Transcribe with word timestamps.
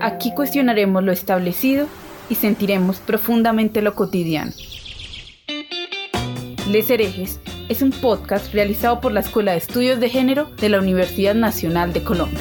Aquí 0.00 0.32
cuestionaremos 0.32 1.04
lo 1.04 1.12
establecido 1.12 1.86
y 2.30 2.34
sentiremos 2.34 3.00
profundamente 3.00 3.82
lo 3.82 3.94
cotidiano. 3.94 4.52
Les 6.70 6.88
herejes 6.88 7.38
es 7.68 7.82
un 7.82 7.90
podcast 7.90 8.54
realizado 8.54 9.02
por 9.02 9.12
la 9.12 9.20
Escuela 9.20 9.52
de 9.52 9.58
Estudios 9.58 10.00
de 10.00 10.08
Género 10.08 10.46
de 10.56 10.70
la 10.70 10.78
Universidad 10.78 11.34
Nacional 11.34 11.92
de 11.92 12.02
Colombia. 12.02 12.40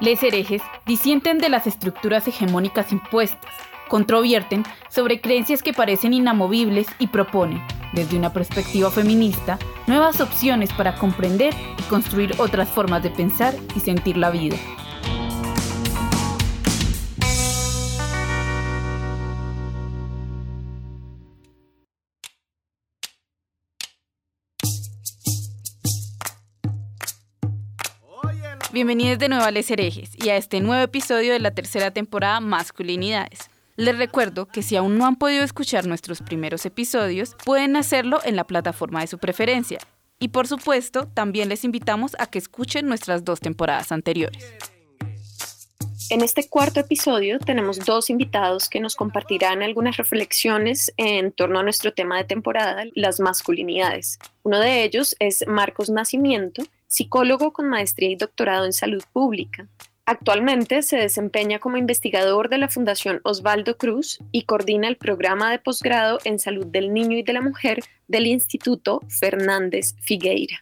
Les 0.00 0.20
herejes 0.24 0.60
disienten 0.86 1.38
de 1.38 1.48
las 1.48 1.68
estructuras 1.68 2.26
hegemónicas 2.26 2.90
impuestas, 2.90 3.54
controvierten 3.88 4.64
sobre 4.90 5.20
creencias 5.20 5.62
que 5.62 5.72
parecen 5.72 6.12
inamovibles 6.12 6.88
y 6.98 7.06
proponen, 7.06 7.62
desde 7.94 8.18
una 8.18 8.32
perspectiva 8.32 8.90
feminista, 8.90 9.58
nuevas 9.86 10.20
opciones 10.20 10.72
para 10.72 10.96
comprender 10.96 11.54
y 11.78 11.82
construir 11.84 12.34
otras 12.38 12.68
formas 12.68 13.02
de 13.02 13.10
pensar 13.10 13.54
y 13.76 13.80
sentir 13.80 14.16
la 14.16 14.30
vida. 14.30 14.56
Bienvenidos 28.72 29.20
de 29.20 29.28
nuevo 29.28 29.44
a 29.44 29.52
Les 29.52 29.70
Herejes 29.70 30.10
y 30.16 30.30
a 30.30 30.36
este 30.36 30.60
nuevo 30.60 30.82
episodio 30.82 31.32
de 31.32 31.38
la 31.38 31.52
tercera 31.52 31.92
temporada 31.92 32.40
Masculinidades. 32.40 33.53
Les 33.76 33.98
recuerdo 33.98 34.46
que 34.46 34.62
si 34.62 34.76
aún 34.76 34.98
no 34.98 35.06
han 35.06 35.16
podido 35.16 35.42
escuchar 35.42 35.84
nuestros 35.86 36.22
primeros 36.22 36.64
episodios, 36.64 37.34
pueden 37.44 37.74
hacerlo 37.74 38.20
en 38.24 38.36
la 38.36 38.44
plataforma 38.44 39.00
de 39.00 39.08
su 39.08 39.18
preferencia. 39.18 39.78
Y 40.20 40.28
por 40.28 40.46
supuesto, 40.46 41.08
también 41.08 41.48
les 41.48 41.64
invitamos 41.64 42.14
a 42.20 42.28
que 42.28 42.38
escuchen 42.38 42.86
nuestras 42.86 43.24
dos 43.24 43.40
temporadas 43.40 43.90
anteriores. 43.90 44.54
En 46.10 46.20
este 46.20 46.48
cuarto 46.48 46.78
episodio 46.78 47.40
tenemos 47.40 47.78
dos 47.84 48.10
invitados 48.10 48.68
que 48.68 48.78
nos 48.78 48.94
compartirán 48.94 49.62
algunas 49.62 49.96
reflexiones 49.96 50.92
en 50.96 51.32
torno 51.32 51.58
a 51.58 51.62
nuestro 51.64 51.92
tema 51.92 52.18
de 52.18 52.24
temporada, 52.24 52.84
las 52.94 53.18
masculinidades. 53.18 54.20
Uno 54.44 54.60
de 54.60 54.84
ellos 54.84 55.16
es 55.18 55.44
Marcos 55.48 55.90
Nacimiento, 55.90 56.62
psicólogo 56.86 57.52
con 57.52 57.68
maestría 57.68 58.10
y 58.10 58.16
doctorado 58.16 58.66
en 58.66 58.72
salud 58.72 59.02
pública. 59.12 59.66
Actualmente 60.06 60.82
se 60.82 60.98
desempeña 60.98 61.60
como 61.60 61.78
investigador 61.78 62.50
de 62.50 62.58
la 62.58 62.68
Fundación 62.68 63.20
Osvaldo 63.24 63.78
Cruz 63.78 64.18
y 64.32 64.42
coordina 64.42 64.86
el 64.86 64.96
programa 64.96 65.50
de 65.50 65.58
posgrado 65.58 66.18
en 66.24 66.38
salud 66.38 66.66
del 66.66 66.92
niño 66.92 67.16
y 67.16 67.22
de 67.22 67.32
la 67.32 67.40
mujer 67.40 67.80
del 68.06 68.26
Instituto 68.26 69.00
Fernández 69.08 69.94
Figueira. 70.02 70.58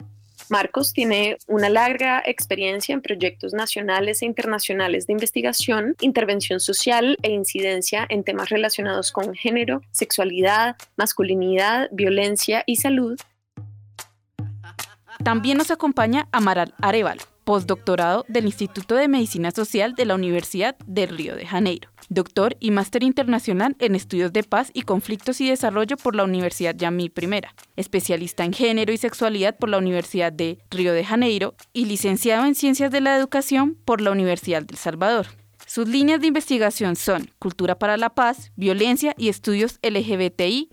Marcos 0.49 0.93
tiene 0.93 1.37
una 1.47 1.69
larga 1.69 2.23
experiencia 2.25 2.93
en 2.93 3.01
proyectos 3.01 3.53
nacionales 3.53 4.21
e 4.21 4.25
internacionales 4.25 5.07
de 5.07 5.13
investigación, 5.13 5.95
intervención 5.99 6.61
social 6.61 7.17
e 7.21 7.31
incidencia 7.31 8.05
en 8.07 8.23
temas 8.23 8.49
relacionados 8.49 9.11
con 9.11 9.33
género, 9.35 9.81
sexualidad, 9.91 10.77
masculinidad, 10.95 11.89
violencia 11.91 12.63
y 12.65 12.77
salud. 12.77 13.19
También 15.23 15.57
nos 15.57 15.71
acompaña 15.71 16.27
Amaral 16.31 16.73
Arevalo 16.81 17.32
postdoctorado 17.43 18.25
del 18.27 18.45
Instituto 18.45 18.95
de 18.95 19.07
Medicina 19.07 19.51
Social 19.51 19.95
de 19.95 20.05
la 20.05 20.15
Universidad 20.15 20.75
de 20.85 21.05
Río 21.05 21.35
de 21.35 21.45
Janeiro, 21.45 21.89
doctor 22.09 22.55
y 22.59 22.71
máster 22.71 23.03
internacional 23.03 23.75
en 23.79 23.95
estudios 23.95 24.33
de 24.33 24.43
paz 24.43 24.71
y 24.73 24.83
conflictos 24.83 25.41
y 25.41 25.49
desarrollo 25.49 25.97
por 25.97 26.15
la 26.15 26.23
Universidad 26.23 26.75
Yamil 26.75 27.13
I, 27.15 27.41
especialista 27.75 28.43
en 28.45 28.53
género 28.53 28.93
y 28.93 28.97
sexualidad 28.97 29.57
por 29.57 29.69
la 29.69 29.77
Universidad 29.77 30.31
de 30.31 30.59
Río 30.69 30.93
de 30.93 31.05
Janeiro 31.05 31.55
y 31.73 31.85
licenciado 31.85 32.45
en 32.45 32.55
Ciencias 32.55 32.91
de 32.91 33.01
la 33.01 33.17
Educación 33.17 33.77
por 33.85 34.01
la 34.01 34.11
Universidad 34.11 34.63
del 34.63 34.77
Salvador. 34.77 35.27
Sus 35.65 35.87
líneas 35.87 36.21
de 36.21 36.27
investigación 36.27 36.95
son 36.95 37.29
Cultura 37.39 37.79
para 37.79 37.97
la 37.97 38.09
Paz, 38.09 38.51
Violencia 38.55 39.15
y 39.17 39.29
Estudios 39.29 39.79
LGBTI. 39.81 40.69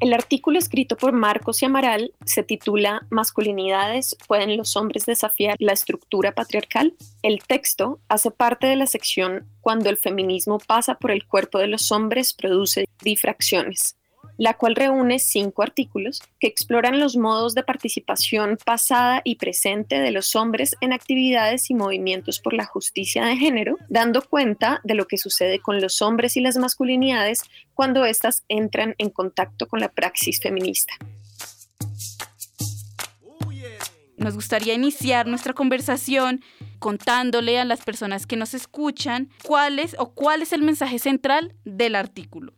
El 0.00 0.12
artículo 0.12 0.58
escrito 0.58 0.96
por 0.96 1.12
Marcos 1.12 1.62
y 1.62 1.66
Amaral 1.66 2.12
se 2.24 2.42
titula 2.42 3.06
Masculinidades, 3.10 4.16
¿pueden 4.26 4.56
los 4.56 4.76
hombres 4.76 5.06
desafiar 5.06 5.56
la 5.58 5.72
estructura 5.72 6.32
patriarcal? 6.32 6.94
El 7.22 7.42
texto 7.42 8.00
hace 8.08 8.30
parte 8.30 8.66
de 8.66 8.76
la 8.76 8.86
sección 8.86 9.46
Cuando 9.60 9.88
el 9.88 9.96
feminismo 9.96 10.58
pasa 10.58 10.96
por 10.96 11.10
el 11.10 11.26
cuerpo 11.26 11.58
de 11.58 11.68
los 11.68 11.90
hombres 11.92 12.34
produce 12.34 12.86
difracciones 13.02 13.96
la 14.36 14.54
cual 14.54 14.74
reúne 14.74 15.18
cinco 15.18 15.62
artículos 15.62 16.22
que 16.40 16.46
exploran 16.46 17.00
los 17.00 17.16
modos 17.16 17.54
de 17.54 17.62
participación 17.62 18.58
pasada 18.64 19.20
y 19.24 19.36
presente 19.36 20.00
de 20.00 20.10
los 20.10 20.34
hombres 20.36 20.76
en 20.80 20.92
actividades 20.92 21.70
y 21.70 21.74
movimientos 21.74 22.40
por 22.40 22.54
la 22.54 22.66
justicia 22.66 23.24
de 23.24 23.36
género, 23.36 23.76
dando 23.88 24.22
cuenta 24.22 24.80
de 24.84 24.94
lo 24.94 25.06
que 25.06 25.18
sucede 25.18 25.60
con 25.60 25.80
los 25.80 26.02
hombres 26.02 26.36
y 26.36 26.40
las 26.40 26.56
masculinidades 26.56 27.42
cuando 27.74 28.04
éstas 28.04 28.44
entran 28.48 28.94
en 28.98 29.10
contacto 29.10 29.66
con 29.68 29.80
la 29.80 29.88
praxis 29.88 30.40
feminista. 30.40 30.94
Nos 34.16 34.34
gustaría 34.34 34.74
iniciar 34.74 35.26
nuestra 35.26 35.52
conversación 35.52 36.42
contándole 36.78 37.58
a 37.58 37.64
las 37.64 37.82
personas 37.84 38.26
que 38.26 38.36
nos 38.36 38.54
escuchan 38.54 39.28
cuál 39.42 39.78
es 39.78 39.96
o 39.98 40.14
cuál 40.14 40.42
es 40.42 40.52
el 40.52 40.62
mensaje 40.62 40.98
central 40.98 41.54
del 41.64 41.94
artículo. 41.94 42.52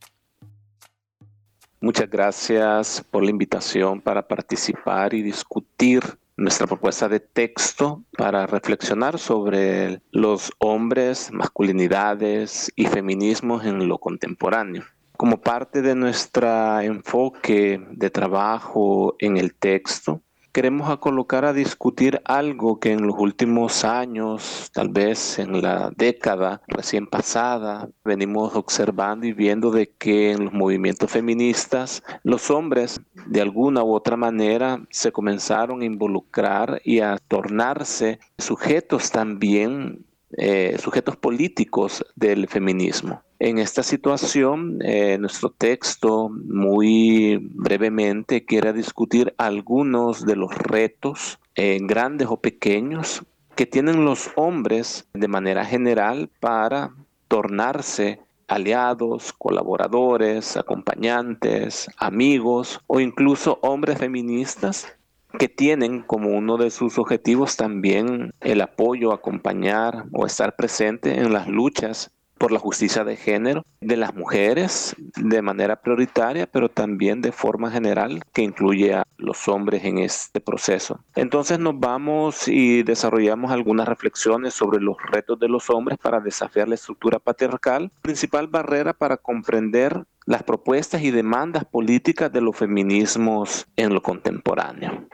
Muchas 1.81 2.09
gracias 2.09 3.05
por 3.11 3.23
la 3.23 3.31
invitación 3.31 4.01
para 4.01 4.27
participar 4.27 5.13
y 5.13 5.23
discutir 5.23 6.03
nuestra 6.37 6.67
propuesta 6.67 7.09
de 7.09 7.21
texto 7.21 8.03
para 8.17 8.47
reflexionar 8.47 9.19
sobre 9.19 10.01
los 10.11 10.53
hombres, 10.59 11.31
masculinidades 11.33 12.73
y 12.77 12.87
feminismos 12.87 13.65
en 13.65 13.89
lo 13.89 13.99
contemporáneo. 13.99 14.85
Como 15.17 15.41
parte 15.41 15.81
de 15.81 15.95
nuestro 15.95 16.81
enfoque 16.81 17.83
de 17.91 18.11
trabajo 18.11 19.17
en 19.19 19.37
el 19.37 19.55
texto, 19.55 20.23
queremos 20.57 20.99
colocar 21.01 21.45
a 21.45 21.53
discutir 21.53 22.23
algo 22.25 22.81
que 22.81 22.93
en 22.93 23.07
los 23.07 23.17
últimos 23.19 23.85
años, 23.85 24.71
tal 24.73 24.89
vez 24.89 25.39
en 25.39 25.61
la 25.61 25.93
década 25.95 26.63
recién 26.67 27.07
pasada, 27.07 27.91
venimos 28.03 28.57
observando 28.57 29.27
y 29.27 29.35
viendo 29.35 29.71
de 29.71 29.91
que 29.99 30.33
en 30.33 30.47
los 30.47 30.55
movimientos 30.55 31.11
feministas 31.11 32.03
los 32.23 32.51
hombres 32.51 33.03
de 33.27 33.43
alguna 33.43 33.85
u 33.85 33.93
otra 33.93 34.17
manera 34.17 34.81
se 34.89 35.13
comenzaron 35.13 35.83
a 35.83 35.85
involucrar 35.85 36.81
y 36.85 37.01
a 37.01 37.19
tornarse 37.19 38.19
sujetos 38.39 39.11
también, 39.11 40.07
eh, 40.39 40.79
sujetos 40.79 41.19
políticos 41.19 42.03
del 42.15 42.49
feminismo. 42.49 43.26
En 43.39 43.59
esta 43.59 43.83
situación, 43.83 44.79
eh, 44.83 45.19
nuestro 45.19 45.51
texto 45.51 46.31
muy 46.31 47.39
brevemente 47.53 48.47
quiere 48.47 48.73
discutir 48.73 49.35
algunos 49.37 50.25
de 50.25 50.37
los 50.37 50.55
retos, 50.57 51.39
eh, 51.55 51.79
grandes 51.83 52.29
o 52.31 52.39
pequeños, 52.39 53.25
que 53.55 53.67
tienen 53.67 54.07
los 54.07 54.31
hombres 54.37 55.07
de 55.13 55.29
manera 55.29 55.67
general 55.67 56.31
para 56.41 56.95
tornarse 57.29 58.21
aliados, 58.49 59.35
colaboradores, 59.35 60.57
acompañantes, 60.57 61.91
amigos 61.99 62.81
o 62.87 63.01
incluso 63.01 63.59
hombres 63.61 63.99
feministas 63.99 64.97
que 65.39 65.49
tienen 65.49 66.03
como 66.03 66.31
uno 66.31 66.57
de 66.57 66.71
sus 66.71 66.99
objetivos 66.99 67.57
también 67.57 68.33
el 68.41 68.63
apoyo, 68.63 69.13
acompañar 69.13 70.07
o 70.13 70.25
estar 70.25 70.57
presente 70.57 71.19
en 71.19 71.33
las 71.33 71.49
luchas 71.49 72.11
por 72.39 72.53
la 72.53 72.59
justicia 72.59 73.05
de 73.05 73.17
género 73.17 73.65
de 73.81 73.97
las 73.97 74.15
mujeres 74.15 74.95
de 75.17 75.43
manera 75.43 75.81
prioritaria, 75.81 76.47
pero 76.47 76.69
también 76.69 77.23
de 77.23 77.33
forma 77.33 77.71
general 77.71 78.23
que 78.33 78.43
incluye 78.43 78.95
a 78.95 79.05
los 79.17 79.49
hombres 79.49 79.85
en 79.85 79.99
este 79.99 80.41
proceso. 80.41 81.01
Entonces 81.15 81.59
nos 81.59 81.79
vamos 81.79 82.49
y 82.49 82.83
desarrollamos 82.83 83.51
algunas 83.51 83.89
reflexiones 83.89 84.55
sobre 84.55 84.81
los 84.81 84.97
retos 85.11 85.39
de 85.39 85.49
los 85.49 85.71
hombres 85.71 85.99
para 85.99 86.21
desafiar 86.21 86.69
la 86.69 86.75
estructura 86.75 87.19
patriarcal, 87.19 87.91
principal 88.03 88.47
barrera 88.49 88.93
para 88.93 89.17
comprender 89.17 90.05
las 90.27 90.43
propuestas 90.43 91.03
y 91.03 91.11
demandas 91.11 91.65
políticas 91.65 92.33
de 92.33 92.41
los 92.41 92.57
feminismos 92.57 93.67
en 93.77 93.95
lo 93.95 94.03
contemporáneo. 94.03 95.07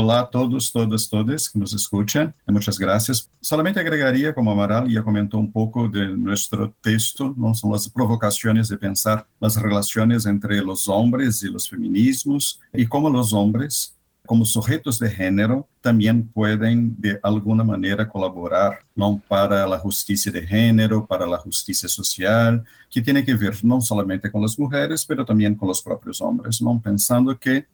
Olá 0.00 0.20
a 0.20 0.30
todos, 0.30 0.70
todas, 0.70 1.08
todas 1.08 1.50
que 1.50 1.58
nos 1.58 1.74
escuchan. 1.74 2.32
Muchas 2.46 2.78
gracias. 2.78 3.28
Solamente 3.40 3.80
agregaría, 3.80 4.32
como 4.32 4.52
Amaral 4.52 4.88
ya 4.88 5.02
comentó 5.02 5.38
un 5.38 5.50
poco 5.50 5.88
de 5.88 6.06
nuestro 6.16 6.72
texto, 6.80 7.34
¿no? 7.36 7.52
son 7.52 7.72
las 7.72 7.88
provocaciones 7.88 8.68
de 8.68 8.78
pensar 8.78 9.26
las 9.40 9.60
relaciones 9.60 10.24
entre 10.24 10.62
los 10.62 10.88
hombres 10.88 11.42
y 11.42 11.48
los 11.48 11.68
feminismos 11.68 12.60
y 12.72 12.86
cómo 12.86 13.10
los 13.10 13.32
hombres, 13.32 13.96
como 14.24 14.44
sujetos 14.44 15.00
de 15.00 15.10
género, 15.10 15.66
también 15.80 16.28
pueden 16.28 16.94
de 16.96 17.18
alguna 17.20 17.64
manera 17.64 18.08
colaborar 18.08 18.78
¿no? 18.94 19.20
para 19.26 19.66
la 19.66 19.80
justicia 19.80 20.30
de 20.30 20.46
género, 20.46 21.08
para 21.08 21.26
la 21.26 21.38
justicia 21.38 21.88
social, 21.88 22.64
que 22.88 23.02
tiene 23.02 23.24
que 23.24 23.34
ver 23.34 23.64
no 23.64 23.80
solamente 23.80 24.30
con 24.30 24.42
las 24.42 24.56
mujeres, 24.60 25.04
pero 25.04 25.24
también 25.24 25.56
con 25.56 25.66
los 25.66 25.82
propios 25.82 26.20
hombres, 26.20 26.62
¿no? 26.62 26.80
pensando 26.80 27.36
que 27.36 27.66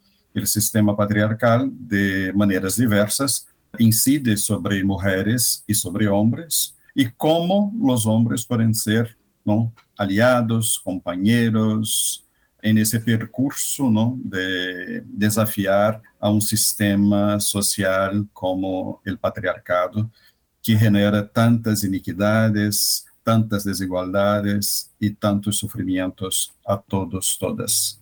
o 0.42 0.46
sistema 0.46 0.96
patriarcal, 0.96 1.68
de 1.68 2.32
maneiras 2.34 2.76
diversas, 2.76 3.46
incide 3.78 4.36
sobre 4.36 4.82
mulheres 4.82 5.62
e 5.68 5.74
sobre 5.74 6.08
homens, 6.08 6.74
e 6.96 7.06
como 7.06 7.72
os 7.92 8.06
homens 8.06 8.44
podem 8.44 8.72
ser 8.72 9.16
não, 9.44 9.72
aliados, 9.98 10.78
companheiros, 10.78 12.24
em 12.62 12.78
esse 12.78 12.98
percurso 12.98 13.90
não, 13.90 14.18
de 14.24 15.02
desafiar 15.06 16.00
a 16.18 16.30
um 16.30 16.40
sistema 16.40 17.38
social 17.38 18.24
como 18.32 19.00
o 19.06 19.18
patriarcado, 19.18 20.10
que 20.62 20.74
genera 20.76 21.22
tantas 21.22 21.82
iniquidades, 21.82 23.04
tantas 23.22 23.64
desigualdades 23.64 24.90
e 24.98 25.10
tantos 25.10 25.58
sofrimentos 25.58 26.52
a 26.66 26.76
todos, 26.76 27.36
todas. 27.36 28.00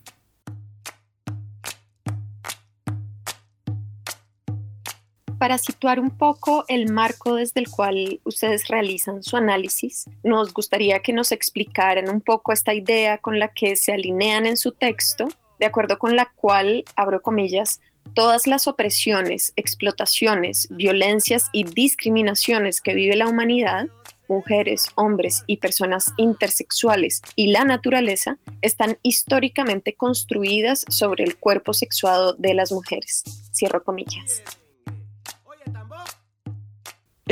Para 5.43 5.59
situar 5.59 5.99
un 5.99 6.17
poco 6.17 6.65
el 6.69 6.93
marco 6.93 7.35
desde 7.35 7.59
el 7.59 7.69
cual 7.69 8.21
ustedes 8.23 8.69
realizan 8.69 9.25
su 9.25 9.37
análisis, 9.37 10.09
nos 10.23 10.55
gustaría 10.55 11.01
que 11.01 11.13
nos 11.13 11.33
explicaran 11.33 12.09
un 12.09 12.21
poco 12.21 12.53
esta 12.53 12.75
idea 12.75 13.19
con 13.19 13.41
la 13.41 13.49
que 13.49 13.75
se 13.75 13.93
alinean 13.93 14.47
en 14.47 14.57
su 14.57 14.71
texto, 14.71 15.27
de 15.59 15.67
acuerdo 15.67 15.99
con 15.99 16.15
la 16.15 16.27
cual, 16.37 16.85
abro 16.95 17.23
comillas, 17.23 17.81
todas 18.15 18.47
las 18.47 18.69
opresiones, 18.69 19.53
explotaciones, 19.57 20.69
violencias 20.71 21.49
y 21.51 21.65
discriminaciones 21.65 22.81
que 22.81 22.95
vive 22.95 23.17
la 23.17 23.27
humanidad, 23.27 23.89
mujeres, 24.29 24.91
hombres 24.95 25.43
y 25.49 25.57
personas 25.57 26.13
intersexuales 26.19 27.21
y 27.35 27.49
la 27.49 27.65
naturaleza 27.65 28.39
están 28.61 28.97
históricamente 29.03 29.95
construidas 29.95 30.85
sobre 30.89 31.25
el 31.25 31.37
cuerpo 31.37 31.75
sexuado 31.75 32.35
de 32.35 32.55
las 32.55 32.71
mujeres. 32.71 33.25
Cierro 33.53 33.83
comillas. 33.83 34.41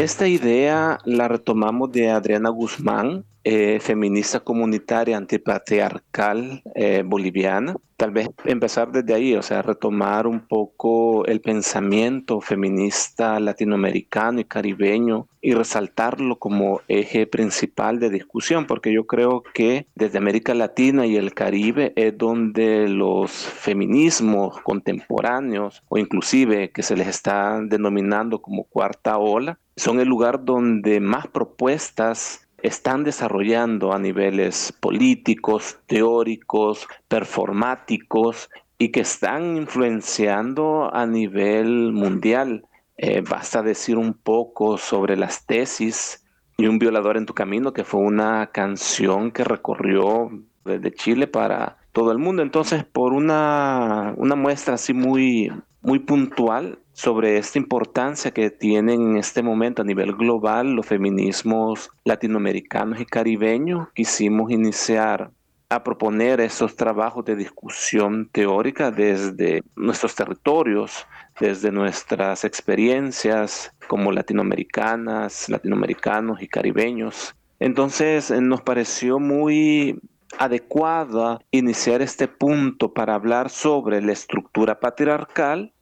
Esta 0.00 0.26
idea 0.26 0.98
la 1.04 1.28
retomamos 1.28 1.92
de 1.92 2.08
Adriana 2.08 2.48
Guzmán, 2.48 3.26
eh, 3.42 3.78
feminista 3.80 4.40
comunitaria 4.40 5.16
antipatriarcal 5.16 6.62
eh, 6.74 7.02
boliviana. 7.04 7.74
Tal 7.96 8.10
vez 8.10 8.28
empezar 8.44 8.92
desde 8.92 9.14
ahí, 9.14 9.34
o 9.34 9.42
sea, 9.42 9.60
retomar 9.60 10.26
un 10.26 10.40
poco 10.40 11.24
el 11.26 11.40
pensamiento 11.40 12.40
feminista 12.40 13.38
latinoamericano 13.40 14.40
y 14.40 14.44
caribeño 14.44 15.26
y 15.42 15.52
resaltarlo 15.54 16.38
como 16.38 16.80
eje 16.88 17.26
principal 17.26 17.98
de 17.98 18.10
discusión, 18.10 18.66
porque 18.66 18.92
yo 18.92 19.06
creo 19.06 19.42
que 19.54 19.86
desde 19.94 20.18
América 20.18 20.54
Latina 20.54 21.06
y 21.06 21.16
el 21.16 21.34
Caribe 21.34 21.92
es 21.96 22.16
donde 22.16 22.88
los 22.88 23.30
feminismos 23.30 24.60
contemporáneos 24.62 25.82
o 25.88 25.98
inclusive 25.98 26.70
que 26.72 26.82
se 26.82 26.96
les 26.96 27.08
está 27.08 27.60
denominando 27.62 28.40
como 28.40 28.64
cuarta 28.64 29.18
ola, 29.18 29.58
son 29.76 30.00
el 30.00 30.08
lugar 30.08 30.44
donde 30.44 31.00
más 31.00 31.26
propuestas 31.26 32.49
están 32.62 33.04
desarrollando 33.04 33.92
a 33.92 33.98
niveles 33.98 34.72
políticos, 34.80 35.78
teóricos, 35.86 36.88
performáticos 37.08 38.50
y 38.78 38.90
que 38.90 39.00
están 39.00 39.56
influenciando 39.56 40.94
a 40.94 41.06
nivel 41.06 41.92
mundial. 41.92 42.66
Eh, 42.96 43.22
basta 43.22 43.62
decir 43.62 43.96
un 43.96 44.14
poco 44.14 44.78
sobre 44.78 45.16
las 45.16 45.46
tesis 45.46 46.24
y 46.56 46.66
un 46.66 46.78
violador 46.78 47.16
en 47.16 47.26
tu 47.26 47.34
camino, 47.34 47.72
que 47.72 47.84
fue 47.84 48.00
una 48.00 48.48
canción 48.52 49.30
que 49.30 49.44
recorrió 49.44 50.30
desde 50.64 50.92
Chile 50.92 51.26
para 51.26 51.78
todo 51.92 52.12
el 52.12 52.18
mundo. 52.18 52.42
Entonces, 52.42 52.84
por 52.84 53.12
una, 53.12 54.14
una 54.16 54.34
muestra 54.34 54.74
así 54.74 54.92
muy, 54.92 55.50
muy 55.82 56.00
puntual, 56.00 56.78
sobre 56.92 57.38
esta 57.38 57.58
importancia 57.58 58.30
que 58.30 58.50
tienen 58.50 59.00
en 59.00 59.16
este 59.16 59.42
momento 59.42 59.80
a 59.80 59.86
nivel 59.86 60.14
global 60.14 60.72
los 60.72 60.84
feminismos 60.84 61.90
latinoamericanos 62.04 63.00
y 63.00 63.06
caribeños, 63.06 63.88
quisimos 63.94 64.50
iniciar 64.50 65.30
a 65.70 65.82
proponer 65.82 66.40
esos 66.40 66.76
trabajos 66.76 67.24
de 67.24 67.36
discusión 67.36 68.28
teórica 68.30 68.90
desde 68.90 69.62
nuestros 69.76 70.14
territorios, 70.14 71.06
desde 71.38 71.70
nuestras 71.70 72.44
experiencias 72.44 73.72
como 73.88 74.12
latinoamericanas, 74.12 75.48
latinoamericanos 75.48 76.42
y 76.42 76.48
caribeños. 76.48 77.34
Entonces 77.60 78.30
eh, 78.30 78.40
nos 78.40 78.62
pareció 78.62 79.18
muy 79.18 80.00
adecuada 80.38 81.40
iniciar 81.50 82.02
este 82.02 82.28
punto 82.28 82.92
para 82.92 83.14
hablar 83.14 83.50
sobre 83.50 84.00
la 84.00 84.12
estructura 84.12 84.80
patriarcal 84.80 85.72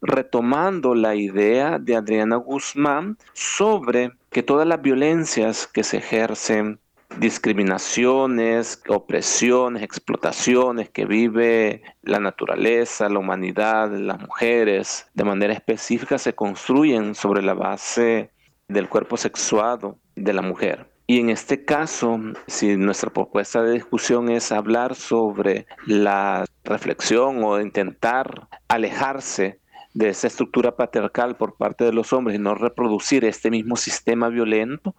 retomando 0.00 0.94
la 0.94 1.14
idea 1.14 1.78
de 1.78 1.96
Adriana 1.96 2.36
Guzmán 2.36 3.18
sobre 3.32 4.12
que 4.30 4.42
todas 4.42 4.66
las 4.66 4.80
violencias 4.80 5.66
que 5.66 5.82
se 5.82 5.98
ejercen, 5.98 6.78
discriminaciones, 7.18 8.82
opresiones, 8.88 9.82
explotaciones 9.82 10.90
que 10.90 11.04
vive 11.04 11.82
la 12.02 12.20
naturaleza, 12.20 13.08
la 13.08 13.18
humanidad, 13.18 13.90
las 13.90 14.20
mujeres, 14.20 15.08
de 15.14 15.24
manera 15.24 15.52
específica 15.52 16.18
se 16.18 16.34
construyen 16.34 17.14
sobre 17.14 17.42
la 17.42 17.54
base 17.54 18.30
del 18.68 18.88
cuerpo 18.88 19.16
sexuado 19.16 19.98
de 20.14 20.32
la 20.32 20.42
mujer. 20.42 20.86
Y 21.10 21.20
en 21.20 21.30
este 21.30 21.64
caso, 21.64 22.20
si 22.48 22.76
nuestra 22.76 23.08
propuesta 23.10 23.62
de 23.62 23.72
discusión 23.72 24.28
es 24.28 24.52
hablar 24.52 24.94
sobre 24.94 25.66
la 25.86 26.44
reflexión 26.64 27.42
o 27.42 27.58
intentar 27.62 28.46
alejarse 28.68 29.58
de 29.94 30.10
esa 30.10 30.26
estructura 30.26 30.76
patriarcal 30.76 31.34
por 31.38 31.56
parte 31.56 31.84
de 31.84 31.94
los 31.94 32.12
hombres 32.12 32.36
y 32.36 32.42
no 32.42 32.54
reproducir 32.54 33.24
este 33.24 33.50
mismo 33.50 33.76
sistema 33.76 34.28
violento, 34.28 34.94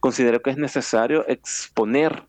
considero 0.00 0.42
que 0.42 0.50
es 0.50 0.58
necesario 0.58 1.26
exponer 1.28 2.24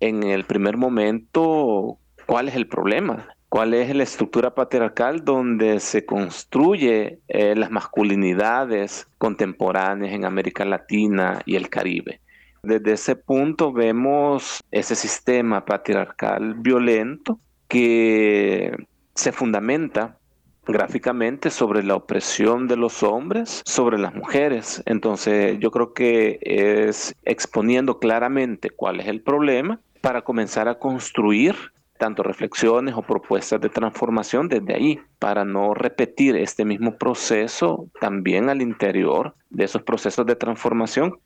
en 0.00 0.22
el 0.22 0.46
primer 0.46 0.78
momento 0.78 1.98
cuál 2.24 2.48
es 2.48 2.56
el 2.56 2.68
problema, 2.68 3.28
cuál 3.50 3.74
es 3.74 3.94
la 3.94 4.04
estructura 4.04 4.54
patriarcal 4.54 5.26
donde 5.26 5.80
se 5.80 6.06
construye 6.06 7.20
eh, 7.28 7.54
las 7.54 7.70
masculinidades 7.70 9.06
contemporáneas 9.18 10.14
en 10.14 10.24
América 10.24 10.64
Latina 10.64 11.42
y 11.44 11.56
el 11.56 11.68
Caribe. 11.68 12.22
Desde 12.62 12.92
ese 12.92 13.16
punto 13.16 13.72
vemos 13.72 14.62
ese 14.70 14.94
sistema 14.94 15.64
patriarcal 15.64 16.54
violento 16.54 17.38
que 17.68 18.76
se 19.14 19.32
fundamenta 19.32 20.18
gráficamente 20.66 21.50
sobre 21.50 21.82
la 21.82 21.94
opresión 21.94 22.68
de 22.68 22.76
los 22.76 23.02
hombres 23.02 23.62
sobre 23.64 23.98
las 23.98 24.14
mujeres. 24.14 24.82
Entonces 24.86 25.58
yo 25.60 25.70
creo 25.70 25.94
que 25.94 26.38
es 26.42 27.14
exponiendo 27.24 27.98
claramente 27.98 28.70
cuál 28.70 29.00
es 29.00 29.08
el 29.08 29.22
problema 29.22 29.80
para 30.02 30.22
comenzar 30.22 30.68
a 30.68 30.78
construir 30.78 31.56
tanto 31.98 32.22
reflexiones 32.22 32.94
o 32.94 33.02
propuestas 33.02 33.60
de 33.60 33.68
transformación 33.68 34.48
desde 34.48 34.74
ahí, 34.74 35.00
para 35.18 35.44
no 35.44 35.74
repetir 35.74 36.36
este 36.36 36.64
mismo 36.64 36.96
proceso 36.96 37.88
también 38.00 38.48
al 38.48 38.62
interior 38.62 39.34
de 39.50 39.64
esos 39.64 39.82
procesos 39.82 40.24
de 40.24 40.36
transformación. 40.36 41.18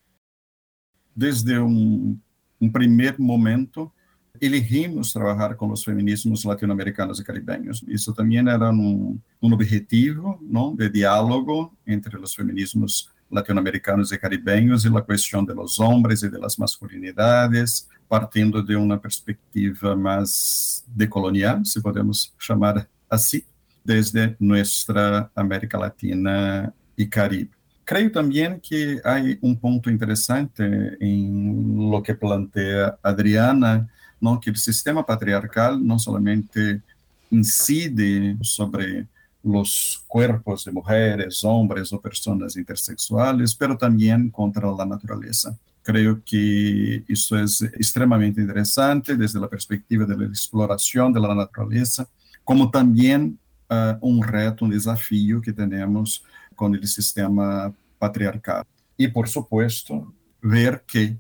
Desde 1.15 1.59
un, 1.59 2.21
un 2.61 2.73
primer 2.73 3.19
momento, 3.19 3.93
elegimos 4.41 5.13
trabalhar 5.13 5.55
com 5.55 5.71
os 5.71 5.85
feminismos 5.85 6.45
latino-americanos 6.45 7.21
e 7.21 7.25
caribenhos. 7.25 7.85
Isso 7.87 8.13
também 8.13 8.39
era 8.39 8.71
um, 8.71 9.19
um 9.41 9.53
objetivo 9.53 10.39
não, 10.43 10.75
de 10.75 10.89
diálogo 10.89 11.73
entre 11.87 12.17
os 12.17 12.35
feminismos 12.35 13.11
latinoamericanos 13.31 14.13
y 14.13 14.19
caribeños 14.19 14.85
y 14.85 14.91
la 14.91 15.01
cuestión 15.01 15.47
de 15.47 15.55
los 15.55 15.81
hombres 15.81 16.23
y 16.23 16.29
de 16.29 16.39
las 16.39 16.59
masculinidades, 16.59 17.89
partiendo 18.07 18.63
de 18.63 18.77
una 18.77 19.01
perspectiva 19.01 19.97
más 19.97 20.85
decolonial, 20.87 21.65
si 21.65 21.81
podemos 21.81 22.35
llamar 22.47 22.89
así, 23.09 23.45
desde 23.83 24.37
nuestra 24.39 25.31
América 25.35 25.79
Latina 25.79 26.73
y 26.95 27.09
Caribe. 27.09 27.62
Creo 27.93 28.11
también 28.11 28.59
que 28.59 29.03
hay 29.05 29.39
un 29.43 29.55
punto 29.55 29.91
interesante 29.91 30.65
en 30.99 31.91
lo 31.91 32.03
que 32.03 32.15
plantea 32.15 32.97
Adriana, 33.03 33.87
¿no? 34.19 34.41
que 34.41 34.49
el 34.49 34.57
sistema 34.57 35.05
patriarcal 35.05 35.87
no 35.87 35.99
solamente 35.99 36.81
incide 37.31 38.39
sobre 38.41 39.07
los 39.43 40.03
cuerpos 40.07 40.65
de 40.65 40.73
mujeres, 40.73 41.45
hombres 41.45 41.93
o 41.93 42.01
personas 42.01 42.57
intersexuales, 42.57 43.55
pero 43.55 43.77
también 43.77 44.31
contra 44.31 44.73
la 44.73 44.87
naturaleza. 44.87 45.55
Creo 45.83 46.23
que 46.25 47.05
esto 47.07 47.39
es 47.39 47.61
extremadamente 47.61 48.41
interesante 48.41 49.15
desde 49.19 49.39
la 49.39 49.49
perspectiva 49.49 50.07
exploración 50.25 51.13
de 51.13 51.21
la 51.21 51.35
naturaleza, 51.35 52.09
como 52.43 52.71
también 52.71 53.39
uh, 53.69 53.99
un 54.01 54.23
reto, 54.23 54.65
un 54.65 54.71
desafío 54.71 55.43
que 55.43 55.53
tenemos 55.53 56.25
con 56.57 56.75
el 56.75 56.87
sistema 56.87 57.71
patriarcal. 58.03 58.65
Y 58.97 59.07
por 59.07 59.29
supuesto, 59.29 60.13
ver 60.41 60.83
que 60.85 61.17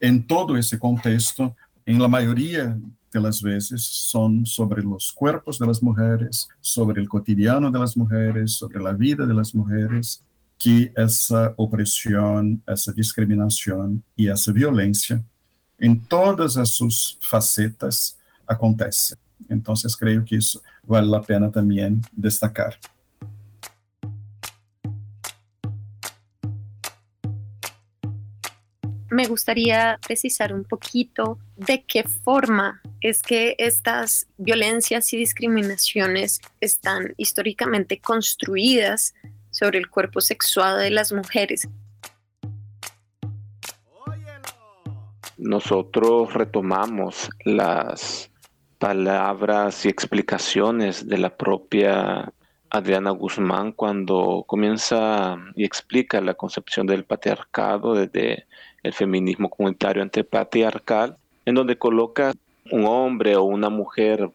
en 0.00 0.26
todo 0.26 0.56
ese 0.56 0.78
contexto, 0.78 1.54
en 1.84 1.98
la 1.98 2.08
mayoría 2.08 2.78
de 3.12 3.20
las 3.20 3.42
veces 3.42 3.82
son 3.82 4.46
sobre 4.46 4.82
los 4.82 5.12
cuerpos 5.12 5.58
de 5.58 5.66
las 5.66 5.82
mujeres, 5.82 6.48
sobre 6.62 7.02
el 7.02 7.10
cotidiano 7.10 7.70
de 7.70 7.78
las 7.78 7.94
mujeres, 7.94 8.52
sobre 8.52 8.82
la 8.82 8.92
vida 8.92 9.26
de 9.26 9.34
las 9.34 9.54
mujeres, 9.54 10.24
que 10.58 10.90
esa 10.96 11.52
opresión, 11.58 12.62
esa 12.66 12.90
discriminación 12.92 14.02
y 14.16 14.28
esa 14.28 14.50
violencia 14.50 15.22
en 15.78 16.00
todas 16.06 16.56
as 16.56 16.70
sus 16.70 17.18
facetas 17.20 18.16
acontece. 18.46 19.16
Entonces 19.50 19.94
creo 19.94 20.24
que 20.24 20.36
eso 20.36 20.62
vale 20.86 21.06
la 21.06 21.20
pena 21.20 21.50
también 21.50 22.00
destacar. 22.12 22.78
Me 29.24 29.28
gustaría 29.28 29.98
precisar 30.06 30.52
un 30.52 30.64
poquito 30.64 31.38
de 31.56 31.82
qué 31.84 32.04
forma 32.04 32.82
es 33.00 33.22
que 33.22 33.56
estas 33.58 34.26
violencias 34.36 35.14
y 35.14 35.16
discriminaciones 35.16 36.42
están 36.60 37.14
históricamente 37.16 38.00
construidas 38.00 39.14
sobre 39.50 39.78
el 39.78 39.88
cuerpo 39.88 40.20
sexual 40.20 40.78
de 40.78 40.90
las 40.90 41.10
mujeres. 41.10 41.66
Nosotros 45.38 46.34
retomamos 46.34 47.30
las 47.46 48.30
palabras 48.78 49.86
y 49.86 49.88
explicaciones 49.88 51.08
de 51.08 51.16
la 51.16 51.34
propia 51.34 52.30
Adriana 52.68 53.10
Guzmán 53.10 53.72
cuando 53.72 54.44
comienza 54.46 55.38
y 55.54 55.64
explica 55.64 56.20
la 56.20 56.34
concepción 56.34 56.86
del 56.86 57.06
patriarcado 57.06 57.94
desde 57.94 58.46
el 58.84 58.92
feminismo 58.92 59.50
comunitario 59.50 60.02
antipatriarcal, 60.02 61.16
en 61.44 61.56
donde 61.56 61.76
coloca 61.76 62.32
un 62.70 62.86
hombre 62.86 63.34
o 63.36 63.42
una 63.42 63.68
mujer 63.68 64.30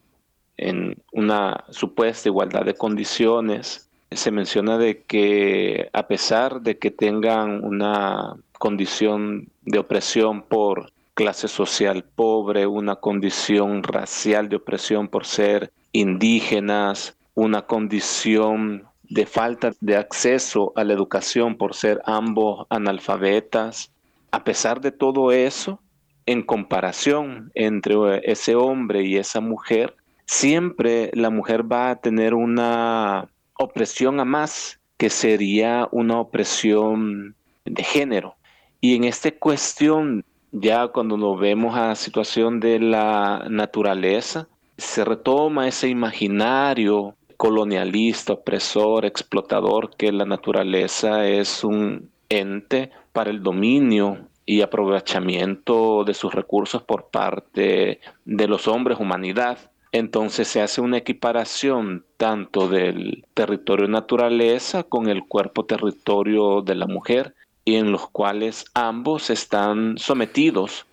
en 0.58 0.98
una 1.14 1.64
supuesta 1.70 2.28
igualdad 2.28 2.66
de 2.66 2.74
condiciones. 2.74 3.88
Se 4.12 4.32
menciona 4.32 4.78
de 4.78 5.04
que 5.04 5.90
a 5.94 6.08
pesar 6.08 6.62
de 6.62 6.78
que 6.78 6.92
tengan 6.92 7.64
una 7.64 8.36
condición 8.58 9.48
de 9.62 9.80
opresión 9.80 10.42
por 10.42 10.92
clase 11.14 11.48
social 11.48 12.04
pobre, 12.04 12.68
una 12.68 12.96
condición 12.96 13.84
racial 13.84 14.50
de 14.50 14.58
opresión 14.58 15.08
por 15.08 15.26
ser 15.26 15.72
indígenas, 15.92 17.16
una 17.36 17.62
condición 17.64 18.86
de 19.04 19.26
falta 19.26 19.72
de 19.80 19.96
acceso 19.96 20.74
a 20.76 20.84
la 20.84 20.94
educación 20.94 21.56
por 21.56 21.74
ser 21.74 22.02
ambos 22.06 22.68
analfabetas, 22.70 23.92
a 24.32 24.44
pesar 24.44 24.82
de 24.82 24.92
todo 24.92 25.32
eso, 25.32 25.82
en 26.26 26.44
comparación 26.44 27.52
entre 27.56 28.22
ese 28.32 28.56
hombre 28.56 29.04
y 29.04 29.18
esa 29.18 29.42
mujer, 29.42 29.96
siempre 30.26 31.10
la 31.14 31.30
mujer 31.30 31.72
va 31.72 31.90
a 31.90 31.96
tener 31.96 32.34
una 32.36 33.30
opresión 33.58 34.20
a 34.20 34.26
más, 34.26 34.80
que 34.98 35.10
sería 35.10 35.88
una 35.92 36.20
opresión 36.20 37.36
de 37.66 37.84
género. 37.84 38.36
Y 38.82 38.96
en 38.96 39.06
esta 39.06 39.32
cuestión, 39.32 40.24
ya 40.52 40.88
cuando 40.90 41.18
nos 41.18 41.40
vemos 41.40 41.76
a 41.76 41.88
la 41.88 41.96
situación 41.96 42.60
de 42.60 42.80
la 42.80 43.48
naturaleza, 43.50 44.48
se 44.78 45.04
retoma 45.04 45.68
ese 45.68 45.90
imaginario 45.90 47.16
colonialista, 47.38 48.34
opresor, 48.34 49.06
explotador, 49.06 49.96
que 49.96 50.12
la 50.12 50.26
naturaleza 50.26 51.28
es 51.28 51.64
un 51.64 52.12
ente 52.30 52.92
para 53.12 53.30
el 53.30 53.42
dominio 53.42 54.28
y 54.46 54.62
aprovechamiento 54.62 56.04
de 56.04 56.14
sus 56.14 56.34
recursos 56.34 56.82
por 56.82 57.10
parte 57.10 58.00
de 58.26 58.48
los 58.48 58.68
hombres, 58.68 59.00
humanidad. 59.00 59.60
Entonces 59.92 60.48
se 60.48 60.62
hace 60.62 60.82
una 60.82 60.98
equiparación 60.98 62.06
tanto 62.18 62.68
del 62.68 63.26
territorio 63.34 63.88
naturaleza 63.88 64.84
con 64.84 65.08
el 65.08 65.24
cuerpo 65.26 65.66
territorio 65.66 66.62
de 66.62 66.76
la 66.76 66.88
mujer 66.88 67.36
y 67.66 67.76
en 67.76 67.92
los 67.92 68.10
cuales 68.10 68.66
ambos 68.74 69.30
están 69.30 69.98
sometidos 69.98 70.86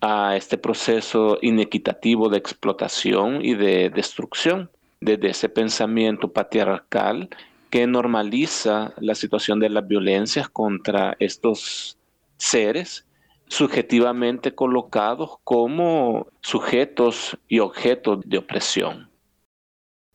a 0.00 0.36
este 0.36 0.58
proceso 0.58 1.38
inequitativo 1.42 2.28
de 2.28 2.38
explotación 2.38 3.44
y 3.44 3.54
de 3.54 3.90
destrucción 3.90 4.70
desde 5.00 5.30
ese 5.30 5.48
pensamiento 5.48 6.32
patriarcal 6.32 7.28
que 7.72 7.86
normaliza 7.86 8.92
la 8.98 9.14
situación 9.14 9.58
de 9.58 9.70
las 9.70 9.88
violencias 9.88 10.46
contra 10.46 11.16
estos 11.18 11.96
seres 12.36 13.06
subjetivamente 13.48 14.54
colocados 14.54 15.38
como 15.42 16.26
sujetos 16.42 17.34
y 17.48 17.60
objetos 17.60 18.20
de 18.26 18.36
opresión. 18.36 19.08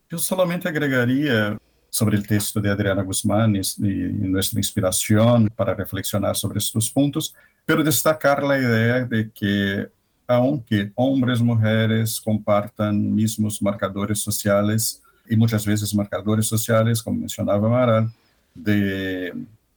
Yo 0.08 0.20
solamente 0.20 0.70
agregaría 0.70 1.58
sobre 1.90 2.18
el 2.18 2.28
texto 2.28 2.62
de 2.62 2.70
Adriana 2.70 3.02
Guzmán 3.02 3.56
y, 3.56 3.62
nuestra 3.80 4.60
inspiración 4.60 5.50
para 5.56 5.74
reflexionar 5.74 6.36
sobre 6.36 6.60
estos 6.60 6.92
puntos, 6.92 7.34
pero 7.66 7.84
destacar 7.84 8.44
la 8.44 8.60
idea 8.60 9.04
de 9.04 9.32
que 9.32 9.88
aunque 10.28 10.92
hombres 10.94 11.40
y 11.40 11.44
mujeres 11.44 12.22
compartan 12.22 13.16
mismos 13.16 13.60
marcadores 13.64 14.20
sociales, 14.20 15.02
y 15.30 15.36
muchas 15.36 15.66
veces 15.66 15.94
marcadores 15.94 16.48
sociales, 16.48 17.02
como 17.02 17.20
mencionaba 17.20 17.68
Amaral, 17.68 18.12
de 18.54 19.34